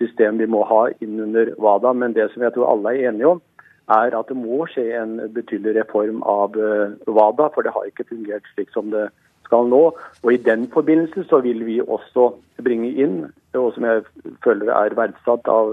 [0.00, 1.92] system vi må ha innunder WADA.
[1.92, 3.42] Men det som jeg tror alle er enige om,
[3.90, 8.08] er at det må skje en betydelig reform av eh, WADA, for det har ikke
[8.14, 9.10] fungert slik som det
[9.48, 9.82] skal nå.
[10.22, 12.32] Og I den forbindelse så vil vi også
[12.64, 13.16] bringe inn,
[13.58, 13.98] og som jeg
[14.44, 15.64] føler er verdsatt av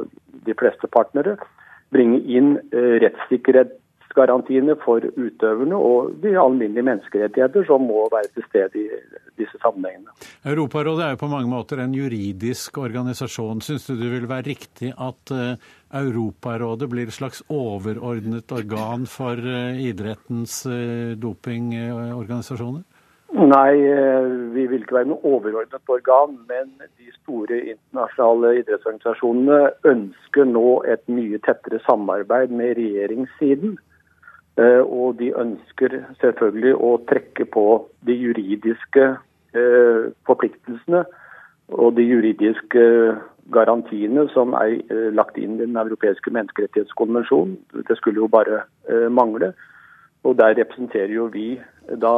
[0.46, 1.38] de fleste partnere,
[1.94, 8.86] bringe inn rettssikkerhetsgarantiene for utøverne og de alminnelige menneskerettigheter som må være til stede i
[9.40, 10.12] disse sammenhengene.
[10.48, 13.64] Europarådet er jo på mange måter en juridisk organisasjon.
[13.66, 15.60] Syns du det vil være riktig at eh,
[16.02, 22.84] Europarådet blir et slags overordnet organ for eh, idrettens eh, dopingorganisasjoner?
[23.46, 23.74] Nei,
[24.56, 26.38] vi vil ikke være noe overordnet organ.
[26.50, 29.60] Men de store internasjonale idrettsorganisasjonene
[29.92, 33.76] ønsker nå et mye tettere samarbeid med regjeringssiden.
[34.58, 37.66] Eh, og de ønsker selvfølgelig å trekke på
[38.08, 41.02] de juridiske eh, forpliktelsene
[41.76, 42.86] og de juridiske
[43.52, 47.58] garantiene som er eh, lagt inn i Den europeiske menneskerettighetskonvensjonen.
[47.90, 48.64] Det skulle jo bare
[49.12, 49.52] mangle.
[50.24, 51.60] Og der representerer jo vi
[52.02, 52.16] da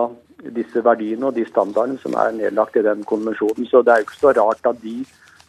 [0.54, 3.68] disse verdiene og de standardene som er nedlagt i den konvensjonen.
[3.70, 5.00] Så det er jo ikke så rart at de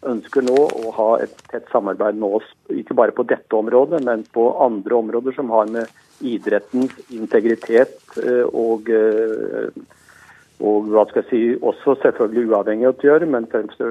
[0.09, 4.23] ønsker nå å ha et tett samarbeid med oss, ikke bare på dette området, men
[4.35, 5.91] på andre områder som har med
[6.23, 9.69] idrettens integritet eh, og, eh,
[10.63, 13.83] og hva skal jeg si, også selvfølgelig uavhengighet å gjøre, men fremst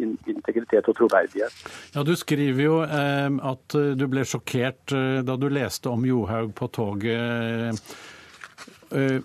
[0.00, 1.52] integritet og troverdighet.
[1.94, 6.54] Ja, Du skriver jo eh, at du ble sjokkert eh, da du leste om Johaug
[6.56, 7.82] på toget.
[8.90, 9.18] Eh,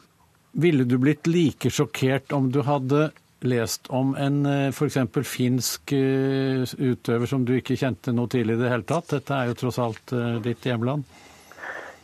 [0.56, 3.10] ville du blitt like sjokkert om du hadde
[3.46, 4.40] lest om en
[4.72, 4.98] f.eks.
[5.28, 9.12] finsk utøver som du ikke kjente noe til i det hele tatt?
[9.12, 10.16] Dette er jo tross alt
[10.46, 11.04] ditt hjemland.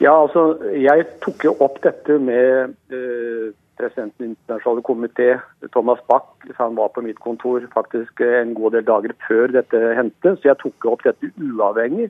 [0.01, 5.27] Ja, altså, Jeg tok jo opp dette med eh, presidenten i internasjonale komité,
[5.75, 6.31] Thomas Bach.
[6.57, 10.33] Han var på mitt kontor faktisk en god del dager før dette hendte.
[10.37, 12.09] Så jeg tok opp dette uavhengig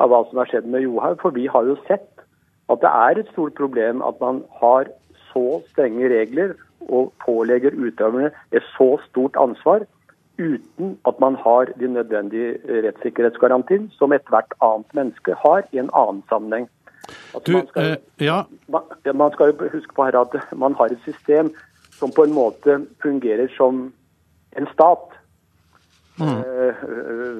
[0.00, 1.20] av hva som har skjedd med Johaug.
[1.20, 2.08] For vi har jo sett
[2.72, 4.88] at det er et stort problem at man har
[5.36, 6.56] så strenge regler
[6.88, 9.84] og pålegger utøverne et så stort ansvar
[10.38, 16.22] uten at man har de nødvendige rettssikkerhetsgarantiene som ethvert annet menneske har i en annen
[16.28, 16.68] sammenheng.
[17.46, 18.42] Du, man, skal, eh, ja.
[18.68, 18.82] man,
[19.14, 21.52] man, skal jo huske på her at man har et system
[21.96, 23.92] som på en måte fungerer som
[24.56, 25.16] en stat.
[26.20, 26.38] Mm.
[26.40, 26.84] Eh,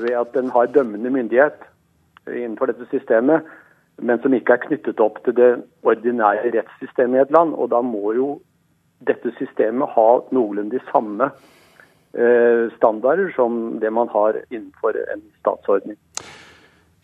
[0.02, 1.56] ved at den har dømmende myndighet
[2.26, 3.44] innenfor dette systemet,
[4.02, 5.50] men som ikke er knyttet opp til det
[5.86, 7.54] ordinære rettssystemet i et land.
[7.56, 8.30] Og da må jo
[9.06, 11.30] dette systemet ha noenlunde de samme
[12.16, 15.98] eh, standarder som det man har innenfor en statsordning.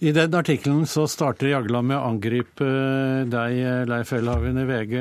[0.02, 4.96] I den artikkelen så starter Jagland med å angripe eh, deg, Leif Elhaven i VG,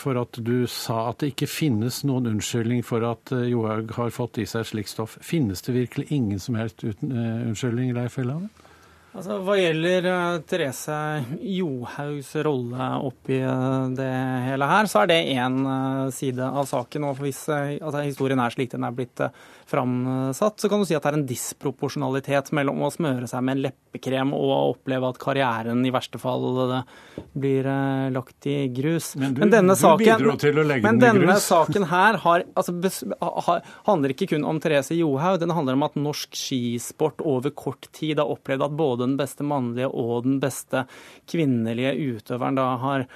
[0.00, 4.14] for at du sa at det ikke finnes noen unnskyldning for at eh, Johaug har
[4.14, 5.18] fått i seg slikt stoff.
[5.22, 7.12] Finnes det virkelig ingen som helst uten,
[7.50, 8.48] unnskyldning, Leif Elhagen?
[9.18, 10.96] Altså, hva gjelder uh, Therese
[11.42, 14.10] Johaugs rolle oppi uh, det
[14.44, 17.08] hele her, så er det én uh, side av saken.
[17.08, 19.24] Og hvis altså, historien er slik den er blitt
[19.68, 23.58] framsatt, så kan du si at det er en disproporsjonalitet mellom å smøre seg med
[23.58, 26.46] en leppekrem og å oppleve at karrieren i verste fall
[27.36, 27.68] blir
[28.14, 29.12] lagt i grus.
[29.20, 31.48] Men du, men denne du saken, til å legge men den i grus.
[31.48, 32.74] Saken her har, altså,
[33.88, 38.22] handler ikke kun om Therese Johaug, den handler om at norsk skisport over kort tid
[38.22, 40.86] har opplevd at både den beste mannlige og den beste
[41.28, 43.08] kvinnelige utøveren da har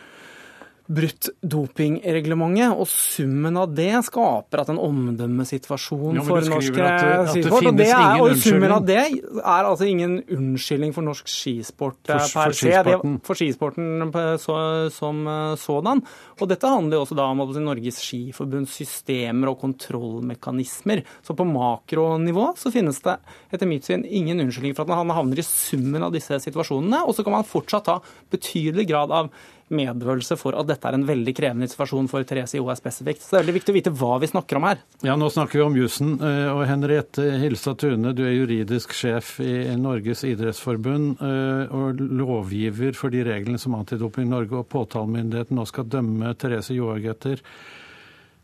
[0.91, 7.69] brutt dopingreglementet, og summen av det skaper at en omdømmesituasjon ja, for norsk skisport.
[7.69, 12.19] Og, det er, og summen av det er altså ingen unnskyldning for norsk skisport for,
[12.19, 13.17] per for skisporten.
[13.27, 14.11] for skisporten
[14.43, 14.59] så,
[14.95, 16.03] som eh, sådan.
[16.41, 21.05] Og dette handler jo også da om Norges Skiforbunds systemer og kontrollmekanismer.
[21.23, 23.19] Så på makronivå så finnes det
[23.55, 27.05] etter mitt syn ingen unnskyldning for at han havner i summen av disse situasjonene.
[27.07, 28.01] Og så kan man fortsatt ha
[28.33, 29.31] betydelig grad av
[29.75, 33.25] medfølelse for at dette er en veldig krevende situasjon for Therese Johaug spesifikt.
[33.25, 34.83] Så det er veldig viktig å vite hva vi snakker om her.
[35.07, 36.15] Ja, Nå snakker vi om jussen.
[36.21, 42.97] Eh, og Henriette Hilstad Tune, du er juridisk sjef i Norges idrettsforbund eh, og lovgiver
[42.99, 47.43] for de reglene som Antidoping Norge og påtalemyndigheten nå skal dømme Therese Johaug etter.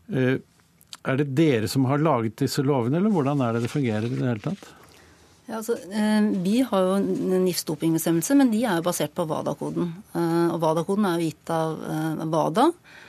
[0.09, 0.35] Eh,
[1.07, 4.17] er det dere som har laget disse lovene, eller hvordan er det det fungerer i
[4.17, 4.67] det hele tatt?
[5.49, 6.97] Ja, altså, eh, vi har jo
[7.41, 9.87] NIFs dopingbestemmelse, men de er jo basert på WADA-koden.
[10.13, 12.65] Eh, og WADA-koden er jo gitt av eh, WADA.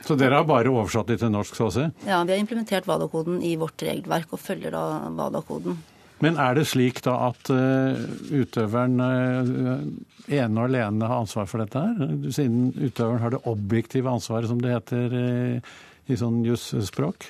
[0.07, 1.85] Så dere har bare oversatt det til norsk, så å si?
[2.07, 4.85] Ja, vi har implementert WADA-koden i vårt regelverk og følger da
[5.19, 5.77] WADA-koden.
[6.25, 12.11] Men er det slik da at utøveren ene og alene har ansvar for dette her?
[12.29, 15.15] Siden utøveren har det objektive ansvaret, som det heter
[16.05, 17.25] i sånn jusspråk?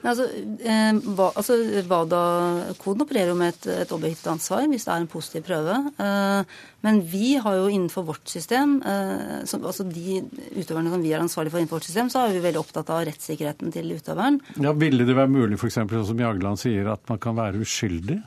[0.00, 0.26] Altså,
[0.64, 0.96] eh,
[1.28, 1.56] altså
[1.88, 5.76] WADA-koden opererer jo med et, et, objektivt ansvar hvis det er en positiv prøve.
[6.00, 10.22] Eh, men vi har jo innenfor vårt system, eh, som, altså de
[10.56, 13.04] utøverne som vi er ansvarlig for innenfor vårt system, så er vi veldig opptatt av
[13.10, 14.40] rettssikkerheten til utøveren.
[14.56, 15.82] Ja, Ville det være mulig f.eks.
[16.08, 18.22] som Jagland sier, at man kan være uskyldig?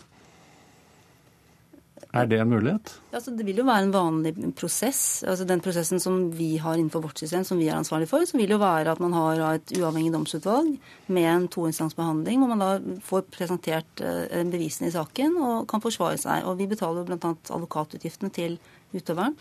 [2.14, 2.92] Er det en mulighet?
[3.10, 5.24] Altså, det vil jo være en vanlig prosess.
[5.26, 8.38] Altså, den prosessen som vi har innenfor vårt system, som vi er ansvarlig for, så
[8.38, 10.76] vil jo være at man har et uavhengig domsutvalg
[11.08, 16.22] med en toinstansbehandling, hvor man da får presentert eh, bevisene i saken og kan forsvare
[16.22, 16.46] seg.
[16.46, 17.34] Og vi betaler bl.a.
[17.58, 18.60] advokatutgiftene til
[18.94, 19.34] utøveren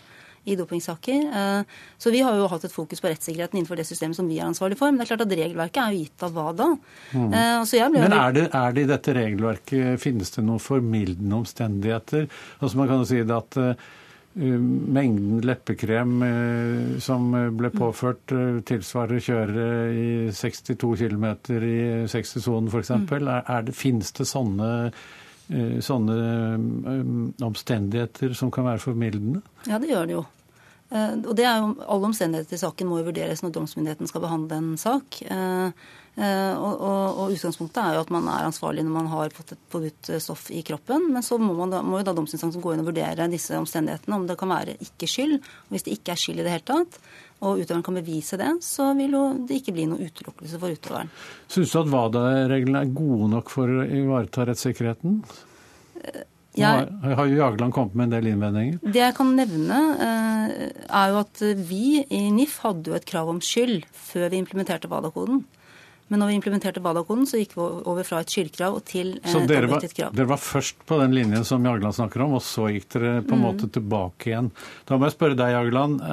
[0.43, 1.21] i dopingsaker.
[1.35, 1.63] Eh,
[1.97, 4.49] så vi har jo hatt et fokus på rettssikkerheten innenfor det systemet som vi er
[4.49, 4.91] ansvarlig for.
[4.91, 6.69] Men det er klart at regelverket er jo gitt av WADA.
[7.13, 7.33] Mm.
[7.39, 12.29] Eh, men er det, er det, i dette regelverket, finnes det noen formildende omstendigheter?
[12.59, 13.91] Altså Man kan jo si det at uh,
[14.33, 16.23] mengden leppekrem
[17.03, 17.27] som
[17.57, 21.75] ble påført, uh, tilsvarer å kjøre i 62 km i
[22.11, 22.95] 60-sonen f.eks.
[22.97, 23.67] Mm.
[23.69, 25.22] Det, finnes det sånne Eh,
[25.83, 26.15] sånne
[26.87, 27.01] eh,
[27.45, 29.43] omstendigheter som kan være formildende?
[29.67, 30.23] Ja, det gjør det jo.
[30.93, 34.23] Eh, og det er jo, Alle omstendigheter i saken må jo vurderes når domsmyndigheten skal
[34.23, 35.19] behandle en sak.
[36.13, 39.63] Og, og, og, Utgangspunktet er jo at man er ansvarlig når man har fått et
[39.73, 41.07] forbudt stoff i kroppen.
[41.15, 44.27] Men så må, da, må jo da domsinstansen gå inn og vurdere disse omstendighetene, om
[44.29, 45.39] det kan være ikke skyld.
[45.41, 46.99] Og hvis det ikke er skyld i det hele tatt,
[47.43, 51.09] og utøveren kan bevise det, så vil jo det ikke bli noe utelukkelse for utøveren.
[51.51, 55.19] Syns du at WADA-reglene er gode nok for å ivareta rettssikkerheten?
[56.53, 56.85] Jeg,
[57.17, 58.77] har jo Jagland kommet med en del innvendinger?
[58.85, 60.53] Det jeg kan nevne, eh,
[60.85, 64.91] er jo at vi i NIF hadde jo et krav om skyld før vi implementerte
[64.91, 65.41] WADA-koden.
[66.11, 69.95] Men når vi implementerte WADA-koden, så gikk vi over fra et skyldkrav til et objektivt
[69.97, 70.13] krav.
[70.13, 73.33] Dere var først på den linjen som Jagland snakker om, og så gikk dere på
[73.33, 73.47] en mm.
[73.47, 74.51] måte tilbake igjen.
[74.85, 76.03] Da må jeg spørre deg, Jagland.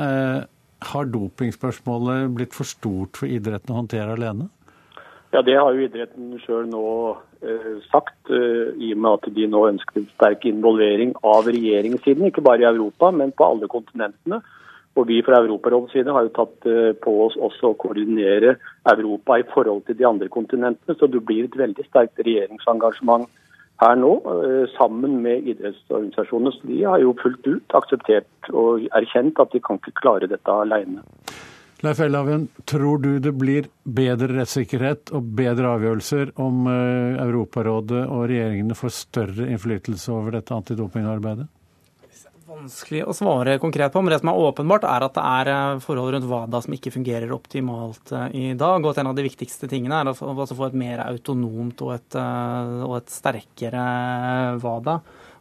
[0.81, 4.49] Har dopingspørsmålet blitt for stort for idretten å håndtere alene?
[5.31, 6.85] Ja, Det har jo idretten sjøl nå
[7.47, 12.27] eh, sagt, eh, i og med at de nå ønsker sterk involvering av regjeringssiden.
[12.27, 14.40] Ikke bare i Europa, men på alle kontinentene.
[14.99, 18.57] Og Vi fra Europarådets side har jo tatt eh, på oss også å koordinere
[18.90, 20.97] Europa i forhold til de andre kontinentene.
[20.99, 23.31] Så det blir et veldig sterkt regjeringsengasjement
[23.81, 26.53] her nå, eh, sammen med idrettsorganisasjonene.
[26.53, 30.57] Så de har jo fullt ut akseptert og erkjent at de kan ikke klare dette
[30.64, 31.05] alene.
[31.81, 38.27] Leif Elhaven, tror du det blir bedre rettssikkerhet og bedre avgjørelser om eh, Europarådet og
[38.29, 41.49] regjeringene får større innflytelse over dette antidopingarbeidet?
[42.61, 45.81] Vanskelig å svare konkret på, men det som er åpenbart, er at det er eh,
[45.85, 48.83] forhold rundt WADA som ikke fungerer optimalt eh, i dag.
[48.83, 52.18] Og at en av de viktigste tingene er å få et mer autonomt og et,
[52.20, 53.85] eh, og et sterkere
[54.62, 55.01] WADA.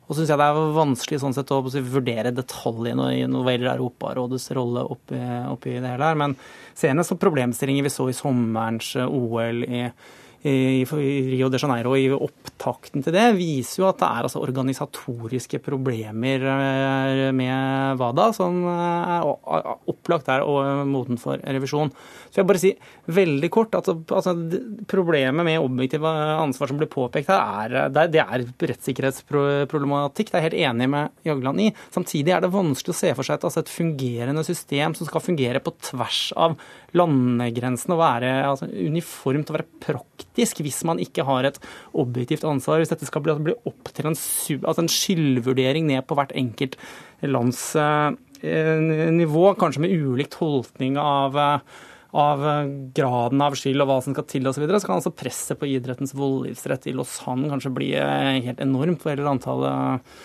[0.09, 3.75] Og så syns jeg det er vanskelig sånn sett å vurdere detaljene i noe gjelder
[3.75, 5.19] Europarådets rolle oppi,
[5.51, 6.17] oppi det hele her.
[6.17, 6.33] Men
[6.77, 9.83] senest problemstillinger vi så i sommerens OL i
[10.47, 15.59] i Rio de Janeiro i opptakten til det, viser jo at det er altså organisatoriske
[15.63, 19.27] problemer eh, med WADA som eh, er
[19.91, 20.45] opplagt er
[20.87, 21.91] moden for revisjon.
[22.29, 22.71] Så jeg bare si
[23.11, 24.35] veldig kort at altså,
[24.87, 30.31] problemet med objektiv ansvar som blir påpekt her, er, det er rettssikkerhetsproblematikk.
[30.31, 31.69] Det er jeg helt enig med Jagland i.
[31.91, 35.25] Samtidig er det vanskelig å se for seg et, altså et fungerende system som skal
[35.25, 36.55] fungere på tvers av
[36.97, 41.59] landegrensene og være altså, uniformt og være praktisk hvis man ikke har et
[41.93, 42.81] objektivt ansvar.
[42.81, 44.17] Hvis dette skal bli, altså, bli opp til en,
[44.61, 46.79] altså en skyldvurdering ned på hvert enkelt
[47.27, 48.09] lands eh,
[49.19, 51.39] nivå, kanskje med ulik tolkning av
[52.09, 52.41] av
[52.95, 55.59] graden av skyld og hva som skal til osv., så, videre, så kan altså presset
[55.59, 60.15] på idrettens voldgiftsrett i Lausanne kanskje bli eh, helt enormt for hele antallet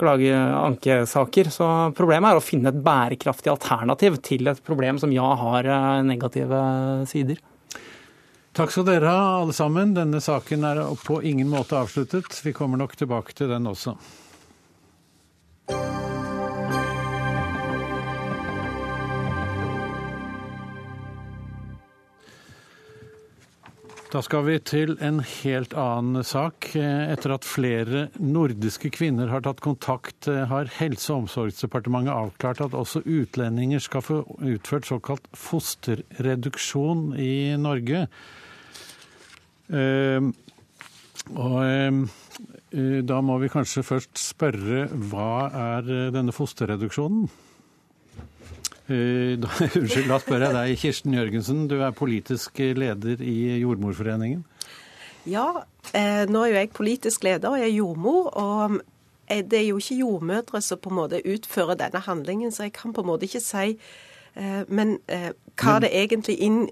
[0.00, 1.50] klageankesaker.
[1.52, 6.02] Så problemet er å finne et bærekraftig alternativ til et problem som ja har eh,
[6.06, 6.60] negative
[7.10, 7.40] sider.
[8.56, 9.92] Takk skal dere ha, alle sammen.
[9.96, 12.38] Denne saken er på ingen måte avsluttet.
[12.44, 13.96] Vi kommer nok tilbake til den også.
[24.06, 26.68] Da skal vi til en helt annen sak.
[26.78, 33.02] Etter at flere nordiske kvinner har tatt kontakt, har Helse- og omsorgsdepartementet avklart at også
[33.02, 38.04] utlendinger skal få utført såkalt fosterreduksjon i Norge.
[39.74, 40.30] Eh,
[41.34, 47.26] og eh, da må vi kanskje først spørre hva er denne fosterreduksjonen?
[48.86, 51.64] Eh, da, unnskyld, da spør jeg deg, Kirsten Jørgensen.
[51.70, 54.44] Du er politisk leder i Jordmorforeningen.
[55.26, 55.46] Ja,
[55.92, 58.28] eh, nå er jo jeg politisk leder og jeg er jordmor.
[58.38, 58.76] og
[59.26, 62.76] eh, det er jo ikke jordmødre som på en måte utfører denne handlingen, så jeg
[62.78, 63.78] kan på en måte ikke si
[64.36, 64.98] eh, Men
[65.56, 66.68] hva det egentlig inn,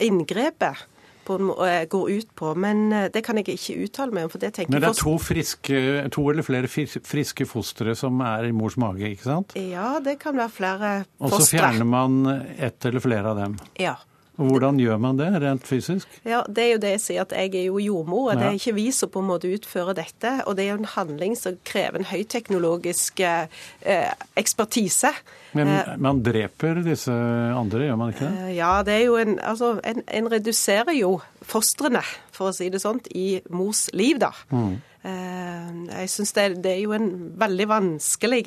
[0.00, 0.86] inngrepet
[1.28, 2.54] går ut på.
[2.58, 4.32] Men eh, det kan jeg ikke uttale meg om.
[4.32, 5.80] for det tenker Men det er to, friske,
[6.14, 9.56] to eller flere friske fostre som er i mors mage, ikke sant?
[9.56, 11.28] Ja, det kan være flere fostre.
[11.28, 12.20] Og så fjerner man
[12.58, 13.58] ett eller flere av dem?
[13.78, 13.96] Ja.
[14.38, 16.06] Hvordan gjør man det rent fysisk?
[16.22, 18.30] Ja, Det er jo det jeg sier, at jeg er jo jordmor.
[18.30, 18.38] og.
[18.38, 20.30] Det er ikke vi som på en måte utfører dette.
[20.46, 25.10] Og det er jo en handling som krever en høyteknologisk eh, ekspertise.
[25.58, 28.44] Men eh, man dreper disse andre, gjør man ikke det?
[28.44, 31.10] Eh, ja, det er jo en Altså, en, en reduserer jo
[31.42, 32.02] fostrene,
[32.34, 34.30] for å si det sånt, i mors liv, da.
[34.52, 34.76] Mm.
[35.08, 35.72] Eh,
[36.02, 38.44] jeg syns det, det, er jo en veldig vanskelig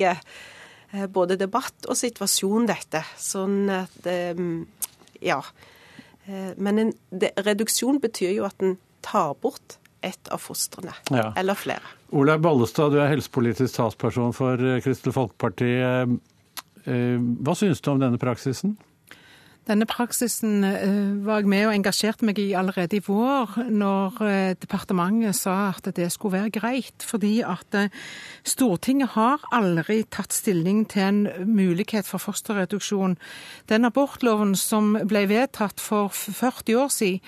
[1.12, 3.04] både debatt og situasjon, dette.
[3.20, 4.08] Sånn at
[5.22, 5.38] Ja.
[6.24, 11.30] Eh, men en det, reduksjon betyr jo at en tar bort ett av fostrene, ja.
[11.38, 11.82] eller flere.
[12.10, 15.72] Olaug Bollestad, du er helsepolitisk talsperson for eh, Kristelig Folkeparti.
[15.78, 18.74] Eh, hva synes du om denne praksisen?
[19.68, 20.64] Denne praksisen
[21.22, 24.18] var jeg med og engasjerte meg i allerede i vår, når
[24.58, 27.06] departementet sa at det skulle være greit.
[27.06, 27.76] Fordi at
[28.42, 33.14] Stortinget har aldri tatt stilling til en mulighet for fosterreduksjon.
[33.70, 37.22] Den abortloven som ble vedtatt for 40 år siden,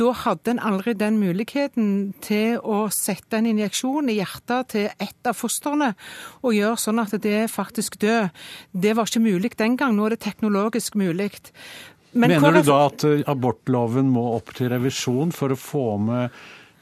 [0.00, 1.88] da hadde en aldri den muligheten
[2.24, 5.92] til å sette en injeksjon i hjertet til ett av fostrene
[6.40, 8.30] og gjøre sånn at det faktisk dør.
[8.72, 9.96] Det var ikke mulig den gang.
[9.96, 11.32] Nå er det teknologisk mulig.
[12.12, 16.24] Men Mener du da at eh, abortloven må opp til revisjon for å få med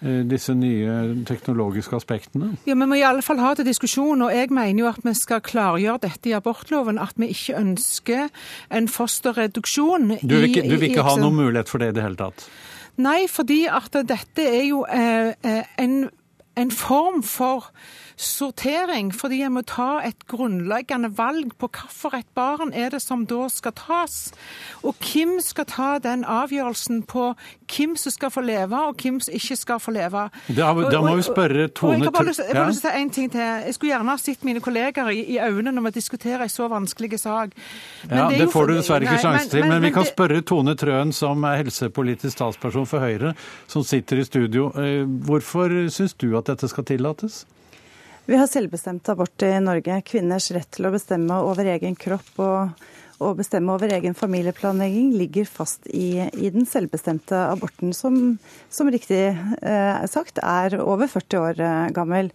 [0.01, 2.55] eh, disse nye teknologiske aspektene?
[2.65, 5.13] Ja, Vi må i alle fall ha til diskusjon, og jeg mener jo at vi
[5.19, 7.03] skal klargjøre dette i abortloven.
[7.03, 8.33] At vi ikke ønsker
[8.73, 10.15] en fosterreduksjon.
[10.23, 12.49] Du vil ikke, du vil ikke ha noen mulighet for det i det hele tatt?
[12.99, 16.11] Nei, fordi at dette er jo eh, eh, en,
[16.59, 17.71] en form for
[18.19, 23.47] sortering, fordi jeg må ta et grunnleggende valg på hvilket barn er det som da
[23.53, 24.17] skal tas.
[24.83, 27.31] Og hvem skal ta den avgjørelsen på
[27.71, 30.25] hvem som skal få leve, og hvem som ikke skal få leve.
[30.49, 33.31] Da, da må vi spørre Tone Jeg har bare lyst til å si en ting
[33.31, 33.45] til.
[33.69, 36.67] Jeg skulle gjerne ha sett mine kolleger i, i øynene når vi diskuterer en så
[36.73, 37.55] vanskelig sak.
[38.09, 40.07] Men ja, Det, det får du dessverre ikke sjanse til, men, men, men, vi kan
[40.07, 40.15] det...
[40.17, 43.35] spørre Tone Trøen, som er helsepolitisk talsperson for Høyre,
[43.71, 44.73] som sitter i studio.
[44.75, 47.45] Eh, hvorfor syns du at dette skal tillates?
[48.29, 50.03] Vi har selvbestemt abort i Norge.
[50.05, 52.83] Kvinners rett til å bestemme over egen kropp og,
[53.25, 58.37] og bestemme over egen familieplanlegging ligger fast i, i den selvbestemte aborten, som,
[58.69, 62.29] som riktig eh, sagt er over 40 år eh, gammel.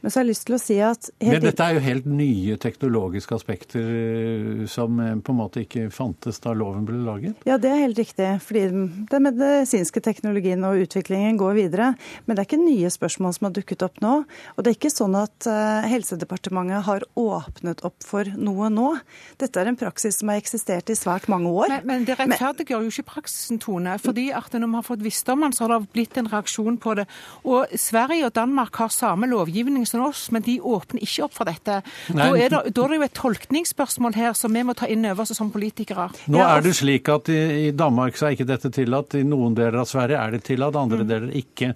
[0.00, 2.56] Men så har jeg lyst til å si at Men dette er jo helt nye
[2.60, 7.42] teknologiske aspekter eh, som eh, på en måte ikke fantes da loven ble laget?
[7.48, 8.28] Ja, det er helt riktig.
[8.46, 8.62] Fordi
[9.10, 11.90] den medisinske teknologien og utviklingen går videre.
[12.24, 14.14] Men det er ikke nye spørsmål som har dukket opp nå.
[14.56, 18.94] Og det er ikke sånn at eh, Helsedepartementet har åpnet opp for noe nå.
[19.40, 21.76] Dette er en praksis som har eksistert i svært mange år.
[21.76, 23.98] Men, men det rettferdiggjør jo ikke praksisen, Tone.
[24.00, 26.80] fordi at når vi har fått visst om den, så har det blitt en reaksjon
[26.80, 27.06] på det.
[27.44, 31.50] Og Sverige og Danmark har samme lovgivning som oss, men de åpner ikke opp for
[31.50, 31.80] dette.
[32.08, 35.06] Da er, det, da er, det, jo et tolkningsspørsmål her som vi må ta inn
[35.10, 36.10] over oss som politikere.
[36.30, 39.18] Nå er det slik at i, i Danmark så er ikke dette tillatt.
[39.18, 41.10] I noen deler av Sverige er det tillatt, andre mm.
[41.10, 41.74] deler ikke.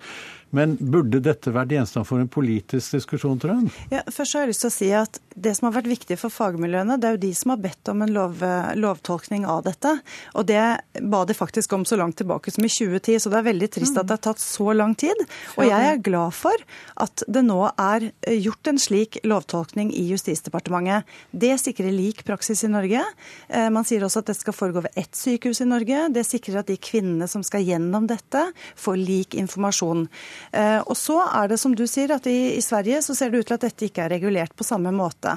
[0.55, 3.73] Men burde dette vært gjenstand for en politisk diskusjon, tror jeg?
[3.97, 6.31] Ja, først har jeg lyst til å si at Det som har vært viktig for
[6.31, 8.43] fagmiljøene, det er jo de som har bedt om en lov,
[8.79, 9.91] lovtolkning av dette.
[10.39, 10.63] Og det
[11.03, 13.99] ba de faktisk om så langt tilbake som i 2010, så det er veldig trist
[13.99, 15.25] at det har tatt så lang tid.
[15.57, 16.55] Og jeg er glad for
[17.03, 18.07] at det nå er
[18.45, 21.11] gjort en slik lovtolkning i Justisdepartementet.
[21.35, 23.03] Det sikrer lik praksis i Norge.
[23.49, 26.07] Eh, man sier også at det skal foregå ved ett sykehus i Norge.
[26.15, 28.47] Det sikrer at de kvinnene som skal gjennom dette,
[28.79, 30.07] får lik informasjon.
[30.53, 33.43] Eh, og så er det som du sier, at i, i Sverige så ser det
[33.43, 35.37] ut til at dette ikke er regulert på samme måte.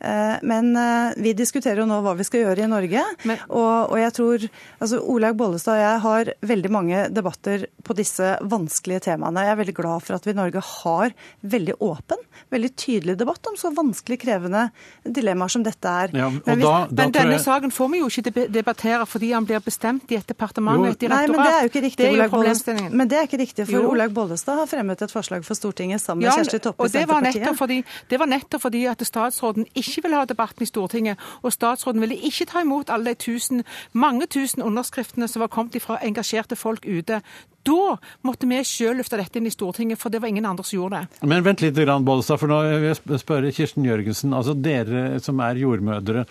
[0.00, 3.04] Eh, men eh, vi diskuterer jo nå hva vi skal gjøre i Norge.
[3.28, 4.46] Men, og, og, jeg tror
[4.78, 9.46] altså Olaug Bollestad og jeg har veldig mange debatter på disse vanskelige temaene.
[9.46, 12.22] Jeg er veldig glad for at vi i Norge har veldig åpen,
[12.54, 14.68] veldig tydelig debatt om så vanskelig krevende
[15.04, 16.14] dilemmaer som dette er.
[16.16, 17.44] Ja, men, hvis, da, da men denne jeg...
[17.46, 21.02] saken får vi jo ikke debattere fordi han blir bestemt i et departement og et
[21.02, 21.28] direktorat.
[21.28, 22.12] Nei, men det er jo ikke riktig.
[22.18, 26.02] Det men det er ikke riktig, for Olaug Bollestad har fremmet et forslag for Stortinget
[26.02, 27.56] sammen med ja, Kjersti Toppe og Senterpartiet.
[27.58, 27.80] Fordi,
[28.10, 32.18] det var nettopp fordi at statsråden ikke ville ha debatten i Stortinget, og statsråden ville
[32.28, 36.86] ikke ta imot alle de tusen, mange tusen underskriftene som var kommet fra engasjerte folk
[36.86, 37.22] ute.
[37.68, 40.78] Da måtte vi sjøl løfte dette inn i Stortinget, for det var ingen andre som
[40.78, 41.26] gjorde det.
[41.28, 44.32] Men vent litt, Bollestad, for nå vil jeg spørre Kirsten Jørgensen.
[44.36, 46.24] Altså Dere som er jordmødre.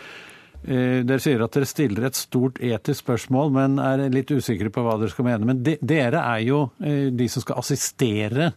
[0.67, 4.83] Eh, dere sier at dere stiller et stort etisk spørsmål, men er litt usikre på
[4.83, 5.47] hva dere skal mene.
[5.47, 8.51] Men de, dere er jo eh, de som skal assistere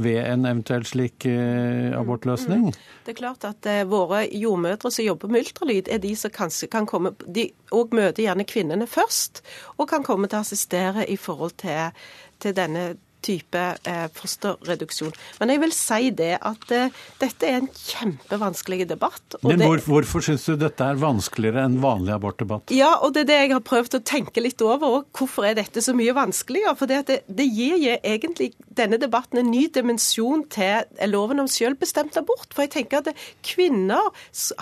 [0.00, 2.70] ved en eventuell slik eh, abortløsning?
[2.70, 3.02] Mm, mm.
[3.04, 6.70] Det er klart at eh, Våre jordmødre som jobber med ultralyd, er de som kanskje
[6.72, 9.42] kan komme De òg møter gjerne kvinnene først,
[9.76, 11.92] og kan komme til å assistere i forhold til,
[12.40, 12.94] til denne
[13.24, 15.12] type eh, fosterreduksjon.
[15.40, 19.38] Men jeg vil si det at eh, dette er en kjempevanskelig debatt.
[19.46, 22.74] Men hvor, hvorfor syns du dette er vanskeligere enn vanlig abortdebatt?
[22.74, 25.00] Ja, og det er det jeg har prøvd å tenke litt over.
[25.00, 25.10] òg.
[25.16, 26.76] hvorfor er dette så mye vanskeligere?
[26.78, 32.18] For det, det, det gir egentlig denne debatten en ny dimensjon til loven om selvbestemt
[32.20, 32.48] abort.
[32.54, 34.10] For jeg tenker at kvinner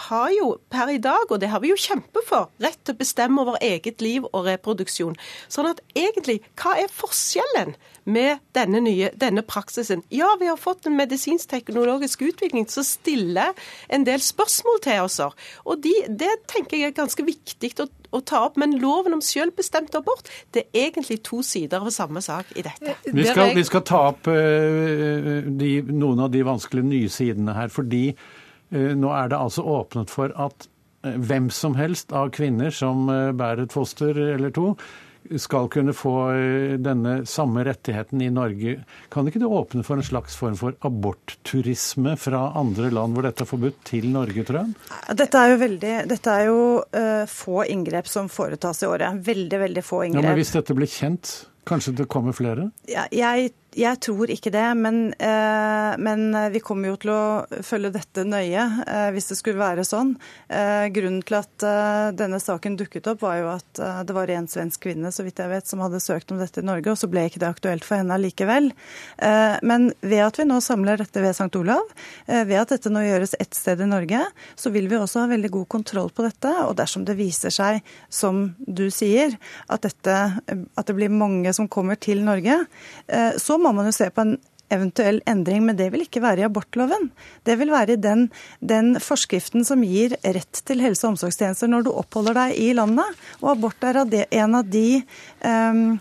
[0.09, 3.03] har jo per i dag, og det har vi jo kjempet for, rett til å
[3.03, 5.19] bestemme over eget liv og reproduksjon.
[5.53, 7.77] Sånn at egentlig, hva er forskjellen
[8.09, 10.03] med denne, nye, denne praksisen.
[10.15, 13.57] Ja, vi har fått en medisinsk-teknologisk utvikling som stiller
[13.93, 15.19] en del spørsmål til oss.
[15.65, 18.59] Og de, det tenker jeg er ganske viktig å, å ta opp.
[18.61, 22.97] Men loven om selvbestemt abort det er egentlig to sider av samme sak i dette.
[23.05, 27.73] Vi skal, vi skal ta opp uh, de, noen av de vanskelige nye sidene her.
[27.73, 30.69] fordi uh, nå er det altså åpnet for at
[31.05, 34.73] uh, hvem som helst av kvinner som bærer et foster eller to,
[35.37, 38.79] skal kunne få eh, denne samme rettigheten i Norge.
[39.13, 43.45] Kan ikke det åpne for en slags form for abortturisme fra andre land hvor dette
[43.45, 44.73] er forbudt, til Norge, tror jeg?
[45.19, 49.23] Dette er jo, veldig, dette er jo uh, få inngrep som foretas i året.
[49.25, 50.25] Veldig, veldig få inngrep.
[50.25, 51.33] Ja, men Hvis dette blir kjent,
[51.69, 52.71] kanskje det kommer flere?
[52.91, 57.93] Ja, jeg jeg tror ikke det, men, eh, men, vi kommer jo til å følge
[57.95, 60.15] dette nøye eh, hvis det skulle være sånn.
[60.51, 61.67] Eh, grunnen til at
[62.19, 65.51] denne saken dukket opp, var jo at det var en svensk kvinne så vidt jeg
[65.51, 67.99] vet, som hadde søkt om dette i Norge, og så ble ikke det aktuelt for
[67.99, 68.71] henne likevel.
[69.67, 71.51] Men ved at vi nå samler dette ved St.
[71.59, 71.83] Olav,
[72.27, 74.23] ved at dette nå gjøres ett sted i Norge,
[74.59, 76.53] så vil vi også ha veldig god kontroll på dette.
[76.67, 79.35] Og dersom det viser seg, som du sier,
[79.67, 82.61] at, dette, at det blir mange som kommer til Norge,
[83.39, 84.39] så må man jo se på en
[84.73, 87.09] eventuell endring, men det vil ikke være i abortloven.
[87.49, 88.27] Det vil være i den,
[88.61, 93.17] den, forskriften som gir rett til helse- og omsorgstjenester når du oppholder deg i landet.
[93.41, 95.01] Og abort er en av de
[95.41, 95.97] um,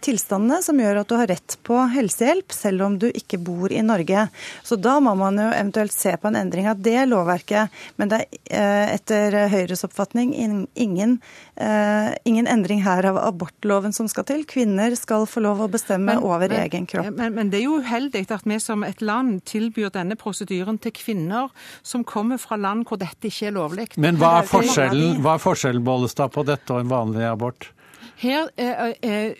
[0.00, 3.82] tilstandene som gjør at du har rett på helsehjelp selv om du ikke bor i
[3.84, 4.26] Norge.
[4.64, 7.74] Så da må man jo eventuelt se på en endring av det lovverket.
[8.00, 11.18] Men det er eh, etter Høyres oppfatning ingen,
[11.56, 14.44] eh, ingen endring her av abortloven som skal til.
[14.48, 17.10] Kvinner skal få lov å bestemme men, over men, egen kropp.
[17.16, 20.94] Men, men, det er jo uheldig at vi som et land tilbyr denne prosedyren til
[20.96, 21.52] kvinner
[21.82, 23.90] som kommer fra land hvor dette ikke er lovlig.
[23.96, 27.72] Men hva er forskjellen, hva er forskjellen Bollestad, på dette og en vanlig abort?
[28.18, 29.36] Her, eh, eh,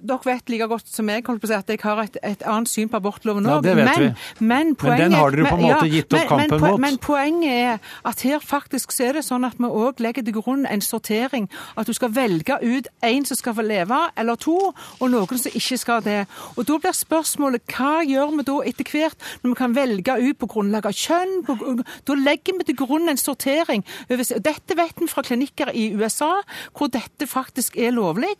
[0.00, 2.44] Dere vet like godt som jeg holdt på å si, at jeg har et, et
[2.48, 3.66] annet syn på abortloven òg.
[3.68, 6.80] Ja, men, men, men, den har dere på en måte gitt opp kampen men, mot.
[6.80, 10.38] Men poenget er at her faktisk så er det sånn at vi òg legger til
[10.38, 11.50] grunn en sortering.
[11.76, 15.60] At du skal velge ut en som skal få leve, eller to, og noen som
[15.60, 16.22] ikke skal det.
[16.56, 20.40] Og Da blir spørsmålet hva gjør vi da etter hvert, når vi kan velge ut
[20.40, 21.36] på grunnlag av kjønn?
[21.44, 21.58] På,
[22.08, 23.84] da legger vi til grunn en sortering.
[24.08, 26.32] Dette vet vi fra klinikker i USA,
[26.72, 28.34] hvor dette faktisk er lovlig lovlig.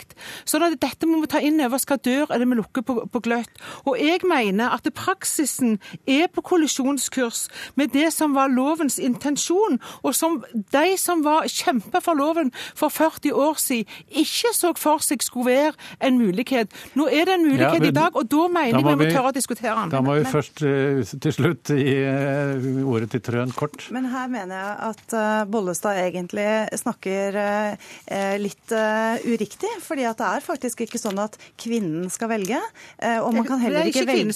[0.44, 1.78] Så dette må vi ta inn over.
[1.78, 3.50] Skal dør eller vi lukker på, på, gløtt.
[3.84, 10.14] Og jeg mener at praksisen er på kollisjonskurs med det som var lovens intensjon, og
[10.14, 15.22] som de som var kjempa for loven for 40 år siden, ikke så for seg
[15.22, 16.72] skulle være en mulighet.
[16.94, 19.08] Nå er det en mulighet ja, men, i dag, og da mener jeg vi må
[19.10, 19.92] tørre å diskutere den.
[19.94, 23.88] Da må vi men, først uh, til slutt gi uh, ordet til Trøen kort.
[23.94, 26.48] Men her mener jeg at uh, Bollestad egentlig
[26.78, 27.36] snakker
[28.40, 28.72] litt
[29.24, 29.86] uriktig riktig.
[29.86, 32.60] fordi at det er faktisk ikke sånn at kvinnen skal velge.
[32.98, 34.34] Eh, og man kan heller ikke, velge.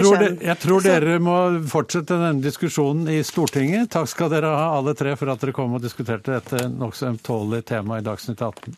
[0.00, 0.40] Kjønn.
[0.44, 1.36] Jeg tror dere må
[1.70, 3.90] fortsette denne diskusjonen i Stortinget.
[3.94, 7.62] Takk skal dere ha alle tre for at dere kom og diskuterte dette nokså ømtålige
[7.74, 8.74] temaet i Dagsnytt 18.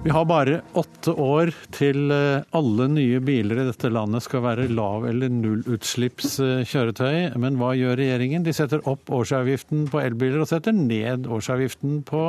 [0.00, 4.64] Vi har bare åtte år til eh, alle nye biler i dette landet skal være
[4.72, 7.36] lav- eller nullutslippskjøretøy.
[7.36, 8.40] Men hva gjør regjeringen?
[8.46, 12.22] De setter opp årsavgiften på elbiler og setter ned årsavgiften på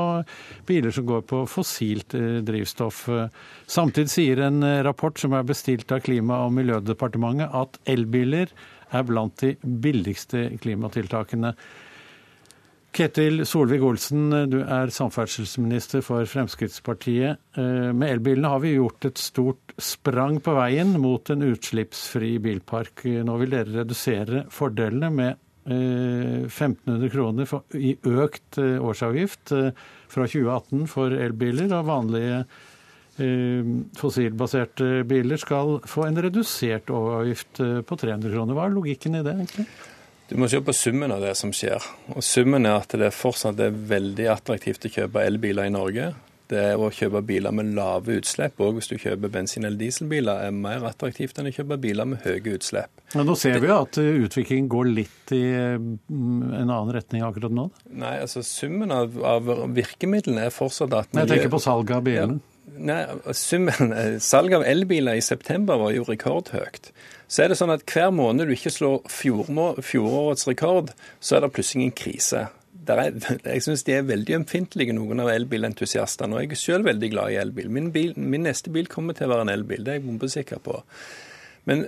[0.68, 3.08] biler som går på fossilt eh, drivstoff.
[3.72, 8.52] Samtidig sier en eh, rapport som er bestilt av Klima- og miljødepartementet at elbiler
[8.92, 11.56] er blant de billigste klimatiltakene.
[12.92, 17.40] Ketil Solvik-Olsen, du er samferdselsminister for Fremskrittspartiet.
[17.56, 23.06] Eh, med elbilene har vi gjort et stort sprang på veien mot en utslippsfri bilpark.
[23.24, 25.40] Nå vil dere redusere fordelene med
[25.72, 29.56] 1500 eh, kroner i økt eh, årsavgift
[30.12, 32.44] fra 2018 for elbiler, og vanlige
[34.00, 38.56] fossilbaserte biler skal få en redusert overavgift på 300 kroner.
[38.58, 39.68] Hva er logikken i det, egentlig?
[40.32, 41.84] Du må se på summen av det som skjer.
[42.16, 46.06] Og Summen er at det fortsatt er veldig attraktivt å kjøpe elbiler i Norge.
[46.52, 50.56] Det å kjøpe biler med lave utslipp, og hvis du kjøper bensin- eller dieselbiler, er
[50.56, 53.04] mer attraktivt enn å kjøpe biler med høye utslipp.
[53.12, 56.00] Men nå ser vi jo at utviklingen går litt i mm,
[56.62, 57.68] en annen retning akkurat nå.
[57.92, 61.28] Nei, altså Summen av, av virkemidlene er fortsatt at miljø...
[61.28, 62.40] Jeg tenker på salget av bilene.
[62.40, 62.51] Ja.
[62.72, 63.02] Nei,
[63.36, 66.92] summen, Salget av elbiler i september var jo rekordhøyt.
[67.32, 70.92] Så er det sånn at hver måned du ikke slår fjorårets rekord,
[71.24, 72.44] så er det plutselig en krise.
[72.92, 73.14] Er,
[73.54, 76.36] jeg syns de er veldig ømfintlige, noen av elbilentusiastene.
[76.36, 77.72] Og jeg er selv veldig glad i elbil.
[77.72, 80.64] Min, bil, min neste bil kommer til å være en elbil, det er jeg bombesikker
[80.64, 80.82] på.
[81.70, 81.86] Men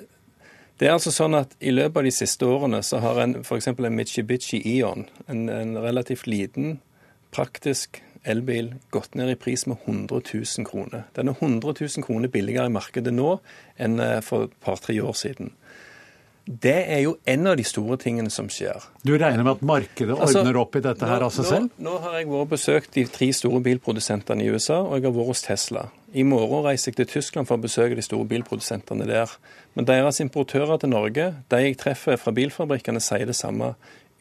[0.79, 3.69] det er altså sånn at i løpet av de siste årene så har en f.eks.
[3.73, 6.77] en Mitsubishi Eon, en, en relativt liten,
[7.33, 11.07] praktisk elbil gått ned i pris med 100 000 kroner.
[11.15, 13.37] Den er 100 000 kroner billigere i markedet nå
[13.81, 15.53] enn eh, for et par-tre år siden.
[16.43, 18.83] Det er jo en av de store tingene som skjer.
[19.07, 21.69] Du regner med at markedet altså, ordner opp i dette her av seg selv?
[21.77, 25.15] Nå, nå har jeg vært besøkt de tre store bilprodusentene i USA, og jeg har
[25.15, 25.85] vært hos Tesla.
[26.11, 29.31] I morgen reiser jeg til Tyskland for å besøke de store bilprodusentene der.
[29.73, 33.71] Men deres importører til Norge, de jeg treffer fra bilfabrikkene, sier det samme.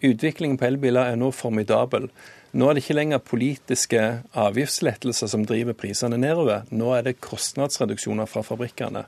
[0.02, 2.08] Utviklingen på elbiler er nå formidabel.
[2.52, 4.00] Nå er det ikke lenger politiske
[4.36, 6.66] avgiftslettelser som driver prisene nedover.
[6.74, 9.06] Nå er det kostnadsreduksjoner fra fabrikkene.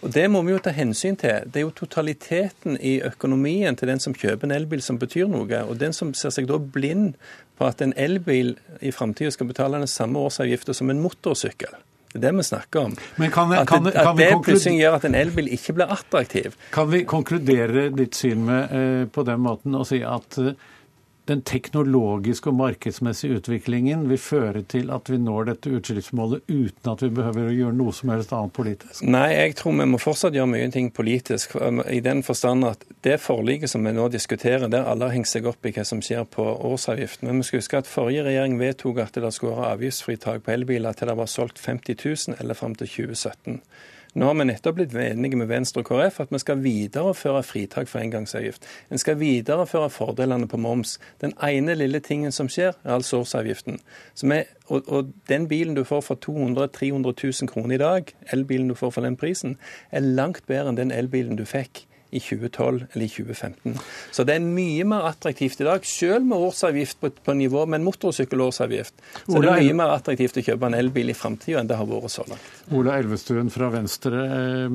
[0.00, 1.44] Og Det må vi jo ta hensyn til.
[1.44, 5.60] Det er jo totaliteten i økonomien til den som kjøper en elbil som betyr noe.
[5.68, 7.18] Og den som ser seg da blind
[7.60, 11.76] på at en elbil i framtida skal betale den samme årsavgifta som en motorsykkel.
[12.10, 12.96] Det er det vi snakker om.
[13.22, 16.56] Men kan, kan, det, at det plutselig gjør at en elbil ikke blir attraktiv.
[16.74, 20.56] Kan vi konkludere ditt syn med eh, på den måten og si at eh,
[21.30, 27.04] den teknologiske og markedsmessige utviklingen vil føre til at vi når dette utslippsmålet uten at
[27.04, 29.04] vi behøver å gjøre noe som helst annet politisk?
[29.06, 31.54] Nei, jeg tror vi må fortsatt gjøre mye ting politisk.
[31.86, 35.46] I den forstand at det forliket som vi nå diskuterer, der alle har hengt seg
[35.50, 37.30] opp i hva som skjer på årsavgiften.
[37.30, 40.98] Men vi skal huske at forrige regjering vedtok at det skulle være avgiftsfritak på elbiler
[40.98, 43.62] til det var solgt 50 000 eller fram til 2017.
[44.14, 47.86] Nå har vi nettopp blitt enige med Venstre og KrF at vi skal videreføre fritak
[47.86, 48.66] for engangsavgift.
[48.90, 50.96] En skal videreføre fordelene på moms.
[51.22, 53.78] Den ene lille tingen som skjer, er årsavgiften.
[54.22, 58.68] Vi, og, og, den bilen du får for 200 000-300 000 kroner i dag, elbilen
[58.68, 59.56] du får for den prisen,
[59.92, 63.76] er langt bedre enn den elbilen du fikk i 2012 eller i 2015.
[64.12, 67.80] Så det er mye mer attraktivt i dag, selv med årsavgift på, på nivå med
[67.80, 68.94] en motorsykkelårsavgift.
[69.24, 71.78] Så Ola, det er mye mer attraktivt å kjøpe en elbil i framtida enn det
[71.78, 72.48] har vært så langt.
[72.74, 74.24] Ola Elvestuen fra Venstre.
[74.38, 74.70] Eh,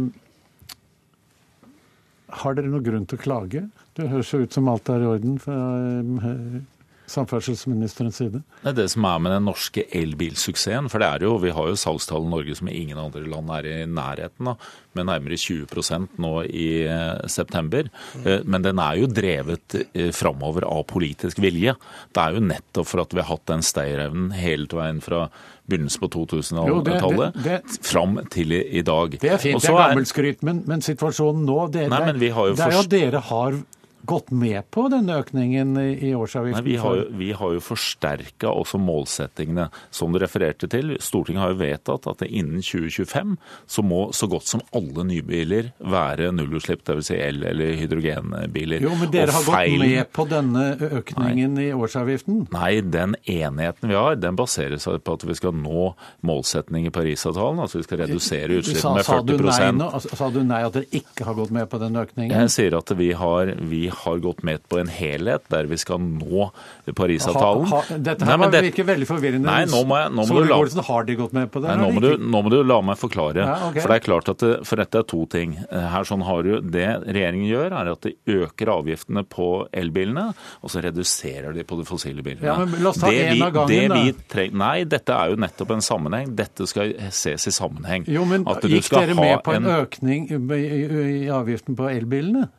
[2.43, 3.65] har dere noen grunn til å klage?
[3.95, 5.37] Det høres jo ut som alt er i orden.
[5.39, 5.59] fra
[5.91, 6.63] eh,
[7.11, 8.41] samferdselsministerens side?
[8.61, 10.89] Det er det som er med den norske elbilsuksessen.
[10.91, 13.69] For det er jo, vi har jo salgstall i Norge som ingen andre land er
[13.69, 17.89] i nærheten av, med nærmere 20% nå i eh, september.
[18.23, 21.75] Eh, men den er jo drevet eh, framover av politisk vilje.
[22.15, 25.27] Det er jo nettopp for at vi har hatt den stayerevnen hele veien fra
[25.65, 29.17] begynnelsen på 2000-tallet fram til i, dag.
[29.21, 32.53] Det er fint, det er gammelskryt, men, men, situasjonen nå det, Nei, det, det er
[32.53, 33.57] jo at dere har
[34.05, 36.63] gått med på denne økningen i årsavgiften?
[36.63, 40.95] Nei, vi har jo, vi har jo forsterka også målsettingene som du refererte til.
[41.03, 43.35] Stortinget har jo vedtatt at innen 2025
[43.75, 47.05] så må så godt som alle nybiler være nullutslipp, dvs.
[47.05, 48.81] Si el- eller hydrogenbiler.
[48.81, 49.77] Jo, men dere har feil...
[49.77, 50.65] gått med på denne
[51.01, 51.67] økningen nei.
[51.67, 52.45] i årsavgiften?
[52.55, 55.91] Nei, den enigheten vi har, den baserer seg på at vi skal nå
[56.25, 57.61] målsettingen i Parisavtalen.
[57.63, 60.77] Altså vi skal redusere utslippene med 40 sa du, nei, nå, sa du nei at
[60.77, 62.35] dere ikke har gått med på den økningen?
[62.45, 65.99] Jeg sier at vi har, vi har gått med på en helhet der vi skal
[65.99, 66.49] nå
[66.95, 67.65] Parisavtalen.
[67.71, 69.45] Ha, ha, dette her nei, det- virker veldig forvirrende.
[69.49, 71.69] Nei, nå må jeg- nå må du la- har de gått med på det?
[71.69, 73.35] Nei, nå, må du, nå må du la meg forklare.
[73.45, 73.81] Ja, okay.
[73.81, 75.57] For det er klart at det, for dette er to ting.
[75.71, 80.33] Eh, Her sånn har du, Det regjeringen gjør, er at de øker avgiftene på elbilene,
[80.63, 82.43] og så reduserer de på de fossile bilene.
[82.43, 83.95] Ja, men la oss ta Det en vi- av gangen, det da.
[83.95, 86.35] vi treng- Nei, dette er jo nettopp en sammenheng.
[86.35, 88.05] Dette skal ses i sammenheng.
[88.07, 91.89] Jo, men Gikk dere ha med på en en- økning i, i, i avgiften på
[91.89, 92.49] elbilene?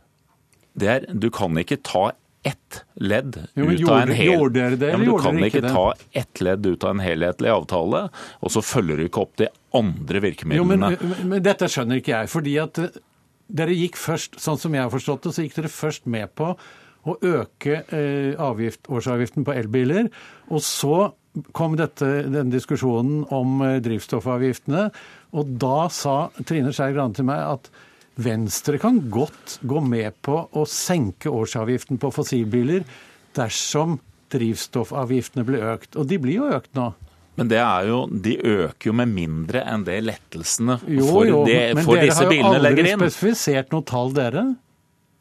[0.76, 2.10] Det er, du kan ikke ta
[2.46, 4.30] ett ledd Jo, ut av en hel...
[4.36, 5.86] gjorde dere det, ja, men Du kan ikke ikke ta
[6.20, 8.04] ett ledd ut av en helhetlig avtale,
[8.38, 10.92] og så følger du ikke opp de andre virkemidlene.
[10.94, 12.30] Jo, men, men dette skjønner ikke jeg.
[12.30, 12.98] fordi at eh,
[13.60, 16.52] dere gikk først, sånn som jeg har forstått det, så gikk dere først med på
[17.06, 20.10] å øke eh, avgift, årsavgiften på elbiler.
[20.50, 21.10] Og så
[21.56, 24.88] kom dette, denne diskusjonen om eh, drivstoffavgiftene.
[25.36, 26.16] Og da sa
[26.46, 27.70] Trine Skei Grande til meg at
[28.16, 32.86] Venstre kan godt gå med på å senke årsavgiften på fossilbiler
[33.36, 33.98] dersom
[34.32, 35.98] drivstoffavgiftene blir økt.
[36.00, 36.90] Og de blir jo økt nå.
[37.36, 41.42] Men det er jo, de øker jo med mindre enn det lettelsene Jo, for, jo,
[41.44, 44.46] det, men for dere disse har jo bilene legger aldri spesifisert noe tall, dere.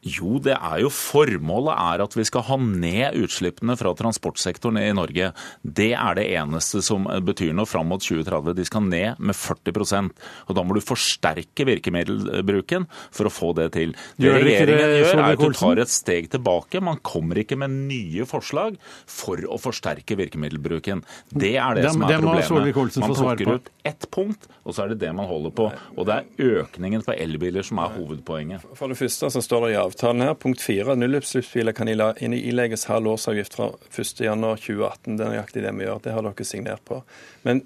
[0.06, 4.92] Jo, det er jo formålet er at vi skal ha ned utslippene fra transportsektoren i
[4.94, 5.32] Norge.
[5.66, 8.54] Det er det eneste som betyr noe fram mot 2030.
[8.54, 10.14] De skal ned med 40%
[10.46, 13.96] og Da må du forsterke virkemiddelbruken for å få det til.
[14.16, 16.84] Det Gjør dere det, regjeringen gjør, er at du tar et steg tilbake.
[16.86, 18.78] Man kommer ikke med nye forslag
[19.10, 21.02] for å forsterke virkemiddelbruken.
[21.34, 23.02] Det er det, som er det må problemet.
[23.02, 25.68] Man plukker ut ett punkt, og så er det det man holder på.
[25.98, 28.70] Og det er økningen på elbiler som er hovedpoenget.
[28.78, 33.14] For det første så står det i avtalen her, punkt fire, nullutslippsbiler kan ilegges halv
[33.16, 35.16] årsavgift fra 1.1.2018.
[35.16, 36.02] Det er nøyaktig det vi gjør.
[36.04, 36.98] Det har dere signert på.
[37.48, 37.62] Men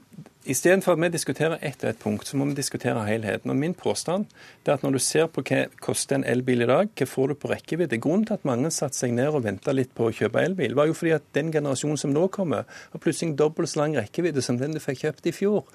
[0.46, 3.50] istedenfor at vi diskuterer ett og ett punkt, så må vi diskutere helheten.
[3.50, 4.28] Og min påstand
[4.66, 7.38] er at når du ser på hva koster en elbil i dag, hva får du
[7.42, 10.44] på rekkevidde Grunnen til at mange satte seg ned og venta litt på å kjøpe
[10.44, 13.98] elbil, var jo fordi at den generasjonen som nå kommer, har plutselig dobbelt så lang
[13.98, 15.66] rekkevidde som den du fikk kjøpt i fjor.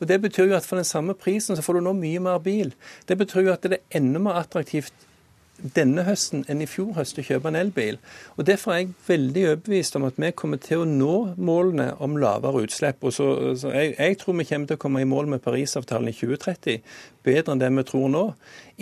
[0.00, 2.40] Og Det betyr jo at for den samme prisen så får du nå mye mer
[2.40, 2.72] bil.
[3.04, 5.07] Det betyr jo at det er enda mer attraktivt
[5.58, 7.98] denne høsten enn i fjor høst å kjøpe en elbil.
[8.36, 12.16] Og Derfor er jeg veldig overbevist om at vi kommer til å nå målene om
[12.20, 13.02] lavere utslipp.
[13.02, 13.28] Og så,
[13.58, 16.82] så jeg, jeg tror vi kommer til å komme i mål med Parisavtalen i 2030
[17.28, 18.24] bedre enn det vi tror nå.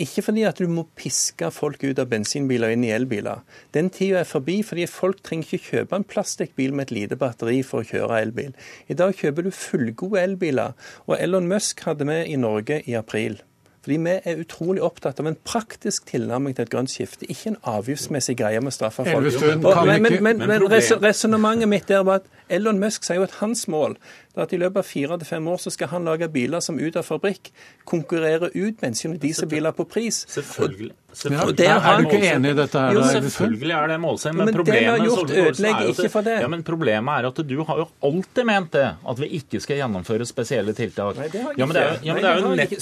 [0.05, 3.43] Ikke fordi at du må piske folk ut av bensinbiler og inn i elbiler.
[3.75, 7.59] Den tida er forbi, fordi folk trenger ikke kjøpe en plastikkbil med et lite batteri
[7.65, 8.55] for å kjøre elbil.
[8.87, 10.77] I dag kjøper du fullgode elbiler.
[11.07, 13.41] Og Elon Musk hadde vi i Norge i april.
[13.87, 17.59] Fordi vi er utrolig opptatt av en praktisk tilnærming til et grønt skifte, ikke en
[17.71, 19.29] avgiftsmessig greie med straffe folk.
[19.63, 20.65] Men, men, Men men
[20.99, 23.95] resonnementet mitt der var at Elon Musk sier jo at hans mål
[24.37, 26.79] er at i løpet av fire til fem år så skal han lage biler som
[26.79, 27.51] ut av fabrikk
[27.87, 30.25] konkurrerer ut bensin- og dieselbiler på pris.
[30.29, 30.93] Selvfølgelig.
[31.17, 32.93] Ja, er, du ikke enig i dette her?
[32.93, 33.01] Jo?
[33.09, 36.27] Selvfølgelig er det målsetting, Men men, det vi har problemet gjort, ødelegger er ikke for
[36.27, 36.35] det.
[36.43, 38.83] Ja, men Problemet er at du har jo alltid ment det,
[39.13, 41.17] at vi ikke skal gjennomføre spesielle tiltak.
[41.17, 42.05] Nei, det har jeg ja, men det er, jo- ikke.
[42.05, 42.75] ja, men det er det nettopp,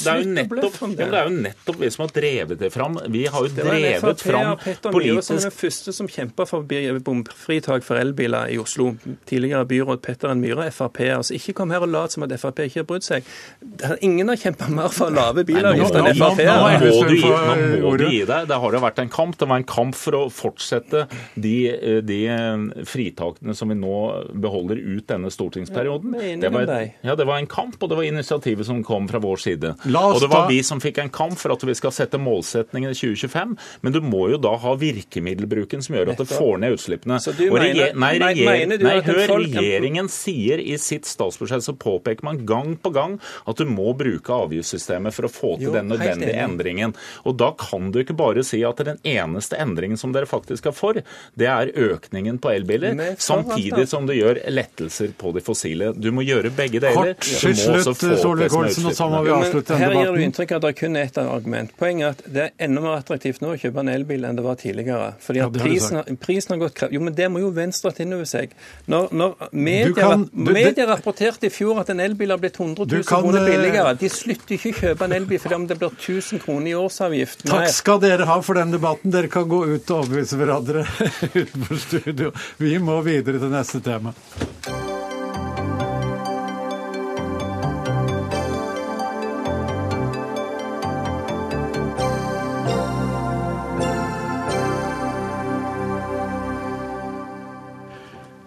[0.97, 1.75] det.
[1.75, 2.99] det vi som har drevet det fram.
[3.07, 6.65] Vi har jo Det drevet fram politisk Det var den første som kjempa for
[7.05, 8.95] bomfritak for elbiler i Oslo.
[9.25, 10.41] Tidligere byråd Petter N.
[10.41, 10.99] Myhre, Frp.
[11.15, 13.23] Altså, ikke kom her og lat som at Frp ikke har brydd seg.
[13.61, 16.39] Det er- Ingen har kjempa mer for lave bilavgifter enn Frp.
[16.45, 18.47] nå Nå må, du gi, nå må du gi deg.
[18.47, 19.37] Det har jo vært en kamp.
[19.37, 22.19] Det var en kamp for å fortsette de, de
[22.85, 23.95] fritakene som vi nå
[24.41, 26.15] beholder ut denne stortingsperioden.
[26.15, 26.65] Er det, var,
[27.03, 29.75] ja, det var en kamp, og det var initiativet som kom fra vår side.
[30.15, 32.93] Og det var vi som fikk en kamp for at vi skal sette målsetningen i
[32.97, 37.19] 2025, men du må jo da ha virkemiddelbruken som gjør at det får ned utslippene.
[37.49, 38.45] Og mener- reger- nei, reger-
[38.83, 39.27] nei, hør,
[39.61, 44.30] regjeringen sier i sitt statsbudsjett, så påpeker man gang på gang at du må bruke
[44.34, 46.93] avgiftssystemet for å få til Jo, den nødvendige endringen.
[47.26, 50.71] Og da kan du ikke bare si at den eneste endringen som dere faktisk er
[50.76, 50.93] for,
[51.36, 55.93] det er økningen på elbiler, er samtidig som du gjør lettelser på de fossile.
[55.97, 57.13] Du må gjøre begge deler.
[57.15, 59.97] Kort Du til slutt, Solvik-Olsen, og så må vi avslutte denne debatten.
[59.97, 61.71] her gir du inntrykk av at det kun er ett argument.
[61.78, 64.43] Poenget er at det er enda mer attraktivt nå å kjøpe en elbil enn det
[64.45, 65.13] var tidligere.
[65.19, 66.93] Fordi at det prisen, har- prisen har gått kraftig.
[66.95, 68.51] Jo, men det må jo Venstre ta inn over seg.
[68.88, 70.86] Når, når media, kan- du- media
[71.16, 73.93] rapporterte i fjor at en elbil har blitt 100 000 kan, kroner eh, billigere.
[73.99, 77.45] De slutter ikke å kjøpe en elbil fordi om det blir 1000 kroner i årsavgift.
[77.47, 79.11] Takk skal dere ha for den debatten.
[79.11, 80.86] Dere kan gå ut og overbevise hverandre
[81.41, 82.34] utenfor studio.
[82.57, 84.16] Vi må videre til neste tema.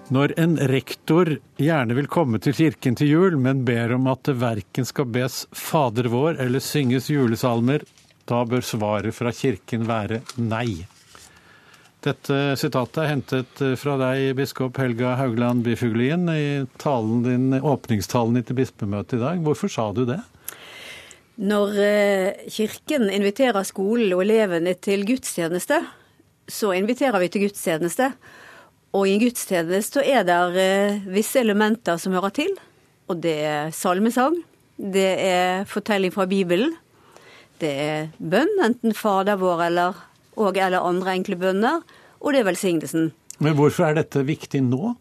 [0.08, 4.38] Når en rektor gjerne vil komme til kirken til jul, men ber om at det
[4.40, 7.84] verken skal bes Fader vår eller synges julesalmer,
[8.28, 10.86] da bør svaret fra kirken være nei.
[12.04, 16.64] Dette sitatet er hentet fra deg, biskop Helga Haugland Byfuglien, i
[17.26, 19.44] din, åpningstalen til bispemøtet i dag.
[19.44, 20.20] Hvorfor sa du det?
[21.38, 25.82] Når eh, Kirken inviterer skolen og elevene til gudstjeneste,
[26.48, 28.12] så inviterer vi til gudstjeneste.
[28.96, 32.54] Og i en gudstjeneste er det eh, visse elementer som hører til.
[33.08, 34.36] Og det er salmesang,
[34.78, 36.74] det er fortelling fra Bibelen,
[37.58, 39.96] det er bønn, enten Fader vår eller,
[40.38, 41.80] og eller andre enkle bønner,
[42.20, 43.10] og det er velsignelsen.
[43.42, 44.92] Men hvorfor er dette viktig nå?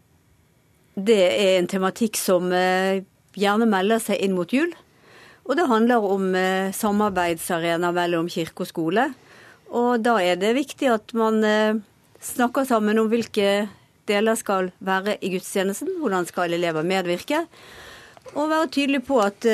[0.98, 3.04] Det er en tematikk som eh,
[3.38, 4.72] gjerne melder seg inn mot jul.
[5.46, 9.08] Og det handler om eh, samarbeidsarena mellom kirke og skole.
[9.68, 11.44] Og da er det viktig at man
[12.24, 13.68] snakker sammen om hvilke
[14.08, 17.44] deler skal være i gudstjenesten, hvordan skal elever medvirke.
[18.34, 19.46] Og være tydelig på at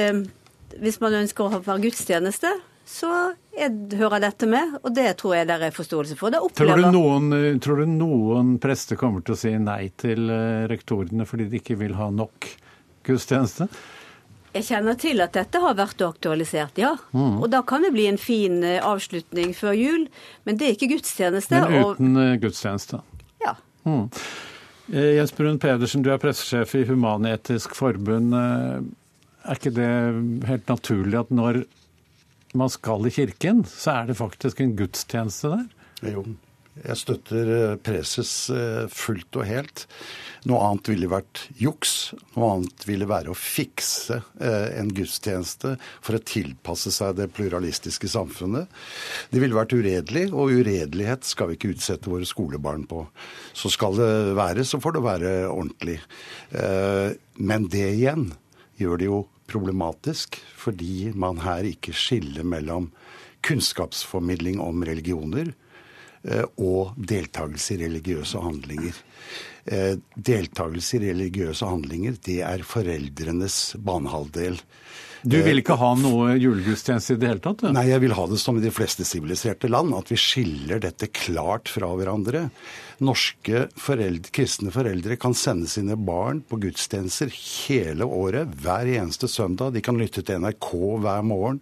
[0.80, 2.50] hvis man ønsker å ha gudstjeneste,
[2.84, 3.08] så
[3.56, 6.34] jeg hører dette med, og det tror jeg det er forståelse for.
[6.52, 7.32] Tror du, noen,
[7.62, 11.78] tror, du noen, prester kommer til å si nei til eh, rektorene fordi de ikke
[11.80, 12.50] vil ha nok
[13.06, 13.70] gudstjeneste?
[14.54, 16.92] Jeg kjenner til at dette har vært aktualisert, ja.
[17.16, 17.40] Mm.
[17.42, 20.06] Og da kan det bli en fin eh, avslutning før jul.
[20.44, 21.64] Men det er ikke gudstjeneste.
[21.64, 22.22] Men uten og...
[22.26, 23.00] Eh, gudstjeneste?
[23.84, 24.08] Mm.
[24.92, 28.34] Jens Brun Pedersen, du er pressesjef i Human-Etisk Forbund.
[28.36, 29.88] Er ikke det
[30.48, 31.62] helt naturlig at når
[32.54, 35.64] man skal i kirken, så er det faktisk en gudstjeneste der?
[36.14, 36.24] Jo,
[36.82, 39.84] jeg støtter eh, preses eh, fullt og helt.
[40.50, 42.12] Noe annet ville vært juks.
[42.34, 48.10] Noe annet ville være å fikse eh, en gudstjeneste for å tilpasse seg det pluralistiske
[48.10, 48.66] samfunnet.
[49.30, 53.04] Det ville vært uredelig, og uredelighet skal vi ikke utsette våre skolebarn på.
[53.54, 56.00] Så skal det være, så får det være ordentlig.
[57.38, 58.32] Men det igjen
[58.80, 62.90] gjør det jo problematisk, fordi man her ikke skiller mellom
[63.46, 65.52] kunnskapsformidling om religioner
[66.56, 68.96] og deltakelse i religiøse handlinger.
[69.64, 74.58] Eh, deltakelse i religiøse handlinger, det er foreldrenes banehalvdel.
[75.24, 77.62] Du vil ikke ha noe julegudstjeneste i det hele tatt?
[77.64, 77.70] Du?
[77.72, 79.94] Nei, jeg vil ha det som i de fleste siviliserte land.
[79.96, 82.50] At vi skiller dette klart fra hverandre
[83.02, 89.74] norske foreldre, kristne foreldre kan sende sine barn på gudstjenester hele året, hver eneste søndag.
[89.74, 90.70] De kan lytte til NRK
[91.02, 91.60] hver morgen.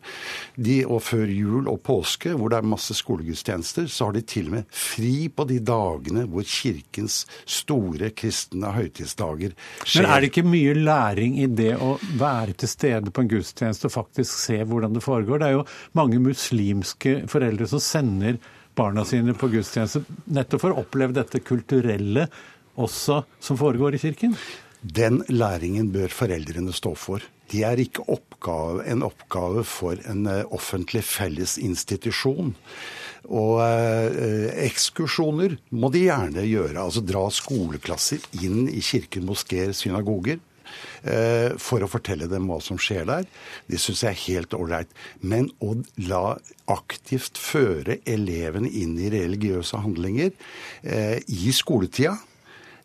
[0.57, 4.51] De, og før jul og påske, hvor det er masse skolegudstjenester, så har de til
[4.51, 9.55] og med fri på de dagene hvor kirkens store kristne høytidsdager
[9.85, 10.03] skjer.
[10.03, 13.89] Men er det ikke mye læring i det å være til stede på en gudstjeneste
[13.89, 15.43] og faktisk se hvordan det foregår?
[15.43, 15.68] Det er jo
[15.99, 18.41] mange muslimske foreldre som sender
[18.79, 22.29] barna sine på gudstjeneste, nettopp for å oppleve dette kulturelle
[22.81, 24.37] også som foregår i kirken?
[24.83, 27.23] Den læringen bør foreldrene stå for.
[27.53, 32.55] De er ikke oppgave, en oppgave for en uh, offentlig felles institusjon.
[33.31, 36.75] Og eh, ekskursjoner må de gjerne gjøre.
[36.83, 40.41] Altså dra skoleklasser inn i kirker, moskeer, synagoger.
[41.03, 43.29] Eh, for å fortelle dem hva som skjer der.
[43.66, 44.91] Det syns jeg er helt ålreit.
[45.20, 45.75] Men å
[46.09, 46.37] la
[46.70, 50.31] aktivt føre elevene inn i religiøse handlinger
[50.83, 52.16] eh, i skoletida,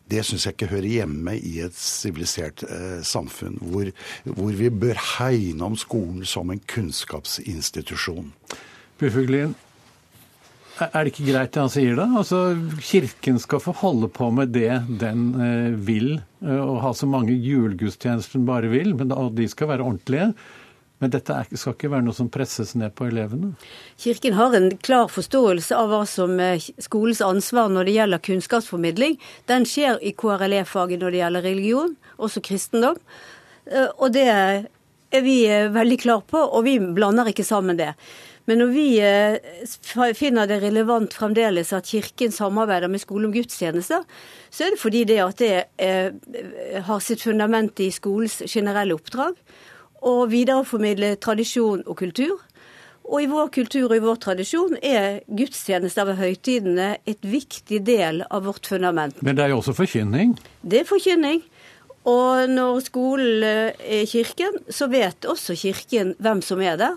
[0.08, 3.90] det syns jeg ikke hører hjemme i et sivilisert eh, samfunn, hvor,
[4.24, 8.32] hvor, vi bør hegne om skolen som en kunnskapsinstitusjon.
[8.98, 9.52] Bufuglin,
[10.86, 12.06] er det ikke greit det han sier da?
[12.20, 12.38] Altså,
[12.84, 14.70] Kirken skal få holde på med det
[15.00, 16.14] den eh, vil,
[16.44, 20.32] eh, og ha så mange julegudstjenester den bare vil, men da, de skal være ordentlige.
[20.98, 23.52] Men dette skal ikke være noe som presses ned på elevene?
[24.02, 29.14] Kirken har en klar forståelse av hva som er skolens ansvar når det gjelder kunnskapsformidling.
[29.50, 32.98] Den skjer i KRLE-faget når det gjelder religion, også kristendom.
[33.70, 37.92] Eh, og det er vi eh, veldig klar på, og vi blander ikke sammen det.
[38.48, 44.06] Men når vi eh, finner det relevant fremdeles at Kirken samarbeider med skole om gudstjenester,
[44.48, 49.36] så er det fordi det at det eh, har sitt fundament i skolens generelle oppdrag.
[49.98, 52.38] Å videreformidle tradisjon og kultur.
[53.08, 58.22] Og i vår kultur og i vår tradisjon er gudstjenester ved høytidene et viktig del
[58.28, 59.16] av vårt fundament.
[59.24, 60.36] Men det er jo også forkynning?
[60.60, 61.42] Det er forkynning.
[62.08, 66.96] Og når skolen eh, er kirken, så vet også kirken hvem som er der.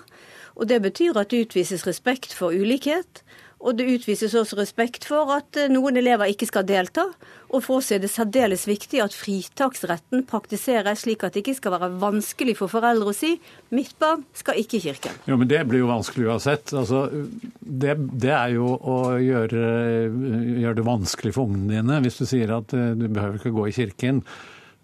[0.55, 3.23] Og Det betyr at det utvises respekt for ulikhet.
[3.61, 7.05] Og det utvises også respekt for at eh, noen elever ikke skal delta.
[7.51, 11.75] Og for oss er det særdeles viktig at fritaksretten praktiseres slik at det ikke skal
[11.75, 13.35] være vanskelig for foreldre å si
[13.75, 15.19] mitt barn skal ikke i kirken.
[15.29, 16.73] Jo, men Det blir jo vanskelig uansett.
[16.73, 17.03] Altså,
[17.61, 19.67] det, det, er jo å gjøre,
[20.63, 21.99] gjøre, det vanskelig for ungene dine.
[22.01, 24.23] Hvis du sier at eh, du behøver ikke gå i kirken.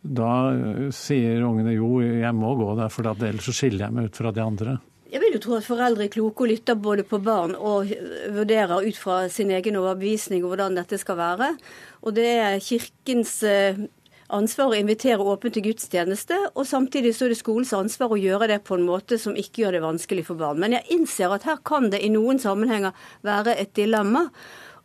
[0.07, 0.53] Da
[0.93, 4.31] sier ungene jo, jeg må gå der, for ellers så skiller jeg meg ut fra
[4.31, 4.77] de andre.
[5.07, 7.87] Jeg vil jo tro at foreldre er kloke og lytter både på barn og
[8.35, 11.53] vurderer ut fra sin egen overbevisning hvordan dette skal være.
[12.03, 13.79] Og det er Kirkens eh,
[14.35, 18.49] ansvar å invitere åpent til gudstjeneste, og samtidig så er det skolens ansvar å gjøre
[18.51, 20.59] det på en måte som ikke gjør det vanskelig for barn.
[20.59, 24.27] Men jeg innser at her kan det i noen sammenhenger være et dilemma.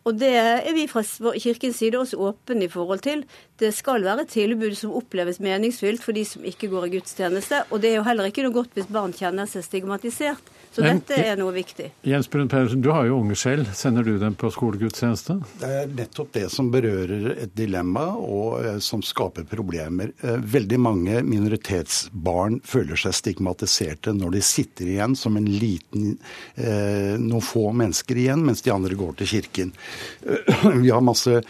[0.03, 1.03] Og det er vi fra
[1.39, 3.23] Kirkens side også åpne i forhold til.
[3.61, 7.63] Det skal være et tilbud som oppleves meningsfylt for de som ikke går i gudstjeneste.
[7.71, 10.43] Og det er jo heller ikke noe godt hvis barn kjenner seg stigmatisert.
[10.73, 11.91] Så Men, dette er noe viktig.
[12.09, 13.69] Jens Brun Pedersen, du har jo unge selv.
[13.77, 15.37] Sender du dem på skolegudstjeneste?
[15.61, 20.15] Det er nettopp det som berører et dilemma, og eh, som skaper problemer.
[20.25, 26.17] Eh, veldig mange minoritetsbarn føler seg stigmatiserte når de sitter igjen som en liten,
[26.57, 29.77] eh, noen få mennesker igjen, mens de andre går til kirken.
[30.85, 31.43] Vi har masse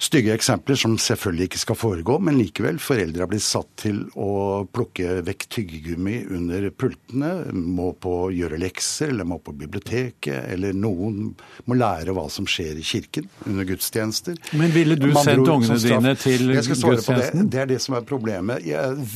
[0.00, 2.78] stygge eksempler som selvfølgelig ikke skal foregå, men likevel.
[2.82, 9.12] Foreldre har blitt satt til å plukke vekk tyggegummi under pultene, må på gjøre lekser,
[9.12, 11.34] eller må på biblioteket, eller noen
[11.68, 14.40] må lære hva som skjer i kirken under gudstjenester.
[14.56, 17.44] Men ville du sendt ungene dine til Jeg skal svare på det.
[17.52, 18.64] Det er det som er problemet.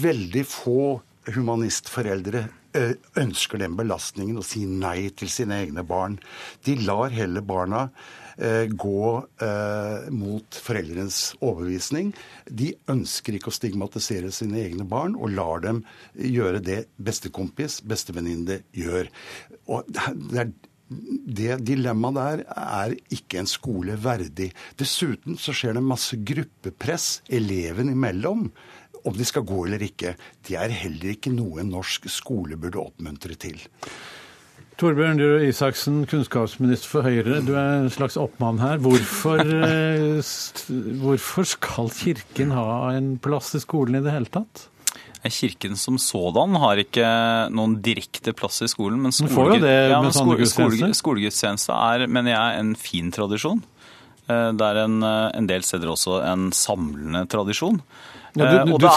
[0.05, 1.01] veldig få
[1.35, 2.45] humanistforeldre
[3.20, 6.18] ønsker den belastningen å si nei til sine egne barn.
[6.66, 7.87] De lar heller barna
[8.37, 9.05] gå
[9.47, 12.12] eh, mot foreldrenes overbevisning.
[12.51, 15.82] De ønsker ikke å stigmatisere sine egne barn, og lar dem
[16.18, 19.11] gjøre det bestekompis, bestevenninne gjør.
[19.70, 20.55] Og det er
[20.95, 24.51] det dilemmaet der er ikke en skole verdig.
[24.78, 28.51] Dessuten så skjer det masse gruppepress eleven imellom
[29.05, 30.14] om de skal gå eller ikke.
[30.45, 33.61] Det er heller ikke noe en norsk skole burde oppmuntre til.
[34.81, 37.39] Torbjørn Røe Isaksen, kunnskapsminister for Høyre.
[37.47, 38.81] Du er en slags oppmann her.
[38.83, 40.18] Hvorfor, eh,
[40.99, 44.66] hvorfor skal Kirken ha en plass i skolen i det hele tatt?
[45.25, 47.07] Kirken som sådan har ikke
[47.55, 49.01] noen direkte plass i skolen.
[49.01, 53.62] Men, skole, ja, men skolegudstjeneste er, mener jeg, en fin tradisjon.
[54.27, 57.81] Eh, det er en, eh, en del steder også en samlende tradisjon.
[58.35, 58.91] Og, det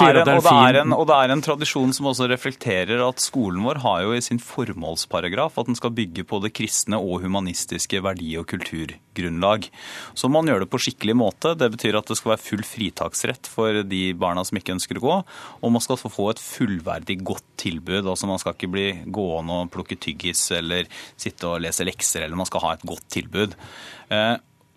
[0.97, 5.59] og, er en, tradisjon som også reflekterer at skolen vår har jo i sin formålsparagraf
[5.61, 9.69] at den skal bygge på det kristne og humanistiske verdi- og kulturgrunnlag.
[10.17, 11.53] Så man gjør det på skikkelig måte.
[11.59, 15.05] Det betyr at det skal være full fritaksrett for de barna som ikke ønsker å
[15.05, 15.19] gå.
[15.61, 18.07] Og man skal få et fullverdig godt tilbud.
[18.07, 22.39] Altså Man skal ikke bli gående og plukke tyggis eller sitte og lese lekser, eller
[22.39, 23.53] man skal ha et godt tilbud.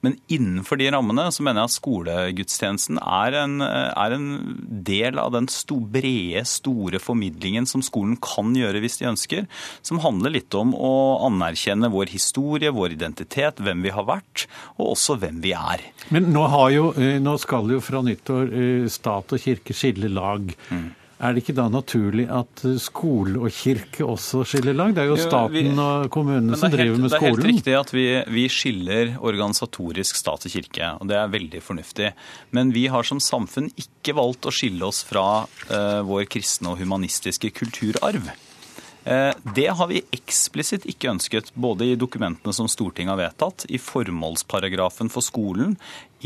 [0.04, 4.28] Men innenfor de rammene så mener jeg at skolegudstjenesten er en, er en
[4.86, 9.48] del av den sto, brede, store formidlingen som skolen kan gjøre hvis de ønsker.
[9.86, 10.92] Som handler litt om å
[11.28, 14.46] anerkjenne vår historie, vår identitet, hvem vi har vært,
[14.78, 15.84] og også hvem vi er.
[16.14, 20.48] Men nå, jo, eh, nå skal jo fra nyttår eh, stat og kirke skille lag.
[20.70, 20.88] Mm.
[21.20, 24.94] Er det ikke da naturlig at skole og kirke også skiller lag?
[24.96, 27.20] Det er jo staten og kommunene som driver med skolen.
[27.20, 31.34] Det er helt riktig at vi, vi, skiller organisatorisk stat og kirke, og det er
[31.34, 32.14] veldig fornuftig.
[32.56, 36.80] Men vi har som samfunn ikke valgt å skille oss fra uh, vår kristne og
[36.80, 38.32] humanistiske kulturarv.
[39.04, 43.80] Eh, det har vi eksplisitt ikke ønsket, både i dokumentene som Stortinget har vedtatt, i
[43.80, 45.76] formålsparagrafen for skolen,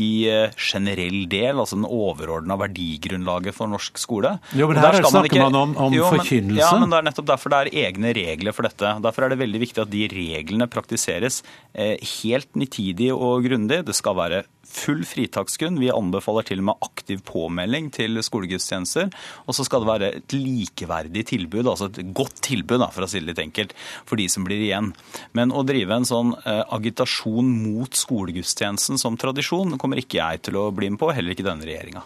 [0.01, 4.33] i eh, generell del, altså den overordna verdigrunnlaget for norsk skole.
[4.57, 6.63] Jo, men Her snakker man, ikke, man om, om jo, men, forkynnelse.
[6.63, 8.91] Ja, men Det er nettopp derfor det er egne regler for dette.
[9.05, 13.85] Derfor er det veldig viktig at de reglene praktiseres eh, helt nitidig og grundig.
[13.87, 15.79] Det skal være full fritaksgrunn.
[15.81, 19.11] Vi anbefaler til og med aktiv påmelding til skolegudstjenester.
[19.45, 23.21] Og så skal det være et likeverdig tilbud, altså et godt tilbud, for å si
[23.21, 23.75] det litt enkelt,
[24.07, 24.91] for de som blir igjen.
[25.37, 30.59] Men å drive en sånn eh, agitasjon mot skolegudstjenesten som tradisjon kommer ikke jeg til
[30.61, 32.05] å bli med på, heller ikke denne regjeringa.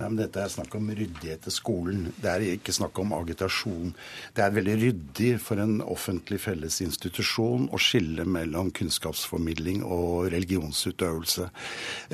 [0.00, 2.06] Nei, men Dette er snakk om ryddighet i skolen.
[2.16, 3.90] Det er ikke snakk om agitasjon.
[4.36, 11.50] Det er veldig ryddig for en offentlig felles institusjon å skille mellom kunnskapsformidling og religionsutøvelse.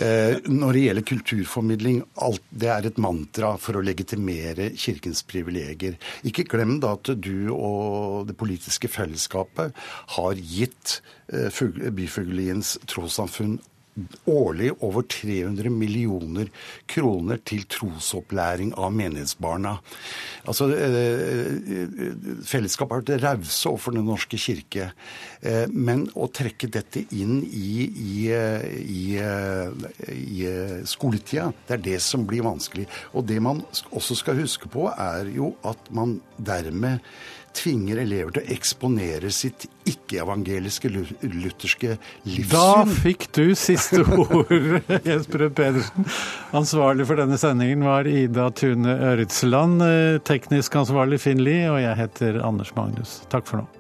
[0.03, 5.95] Eh, når det gjelder kulturformidling, alt, det er et mantra for å legitimere Kirkens privilegier.
[6.27, 9.79] Ikke glem da at du og det politiske fellesskapet
[10.19, 10.99] har gitt
[11.31, 11.63] eh,
[11.95, 13.61] Byfugliens trossamfunn
[14.29, 16.51] årlig over 300 millioner
[16.91, 19.77] kroner til trosopplæring av menighetsbarna.
[20.47, 24.91] Altså, eh, Fellesskapet har vært rause overfor Den norske kirke.
[25.43, 28.29] Eh, men å trekke dette inn i, i,
[28.85, 29.07] i,
[30.13, 30.45] i
[30.85, 32.87] skoletida, det er det som blir vanskelig.
[33.15, 37.01] Og det man også skal huske på, er jo at man dermed
[37.57, 41.97] tvinger elever til å eksponere sitt ikke-evangeliske lutherske
[42.27, 42.51] livssyn.
[42.53, 44.53] Da fikk du siste ord,
[45.07, 46.11] Jens Brød Pedersen.
[46.57, 49.83] Ansvarlig for denne sendingen var Ida Tune Øritsland,
[50.29, 53.21] teknisk ansvarlig Finn Lie, og jeg heter Anders Magnus.
[53.33, 53.76] Takk for nå.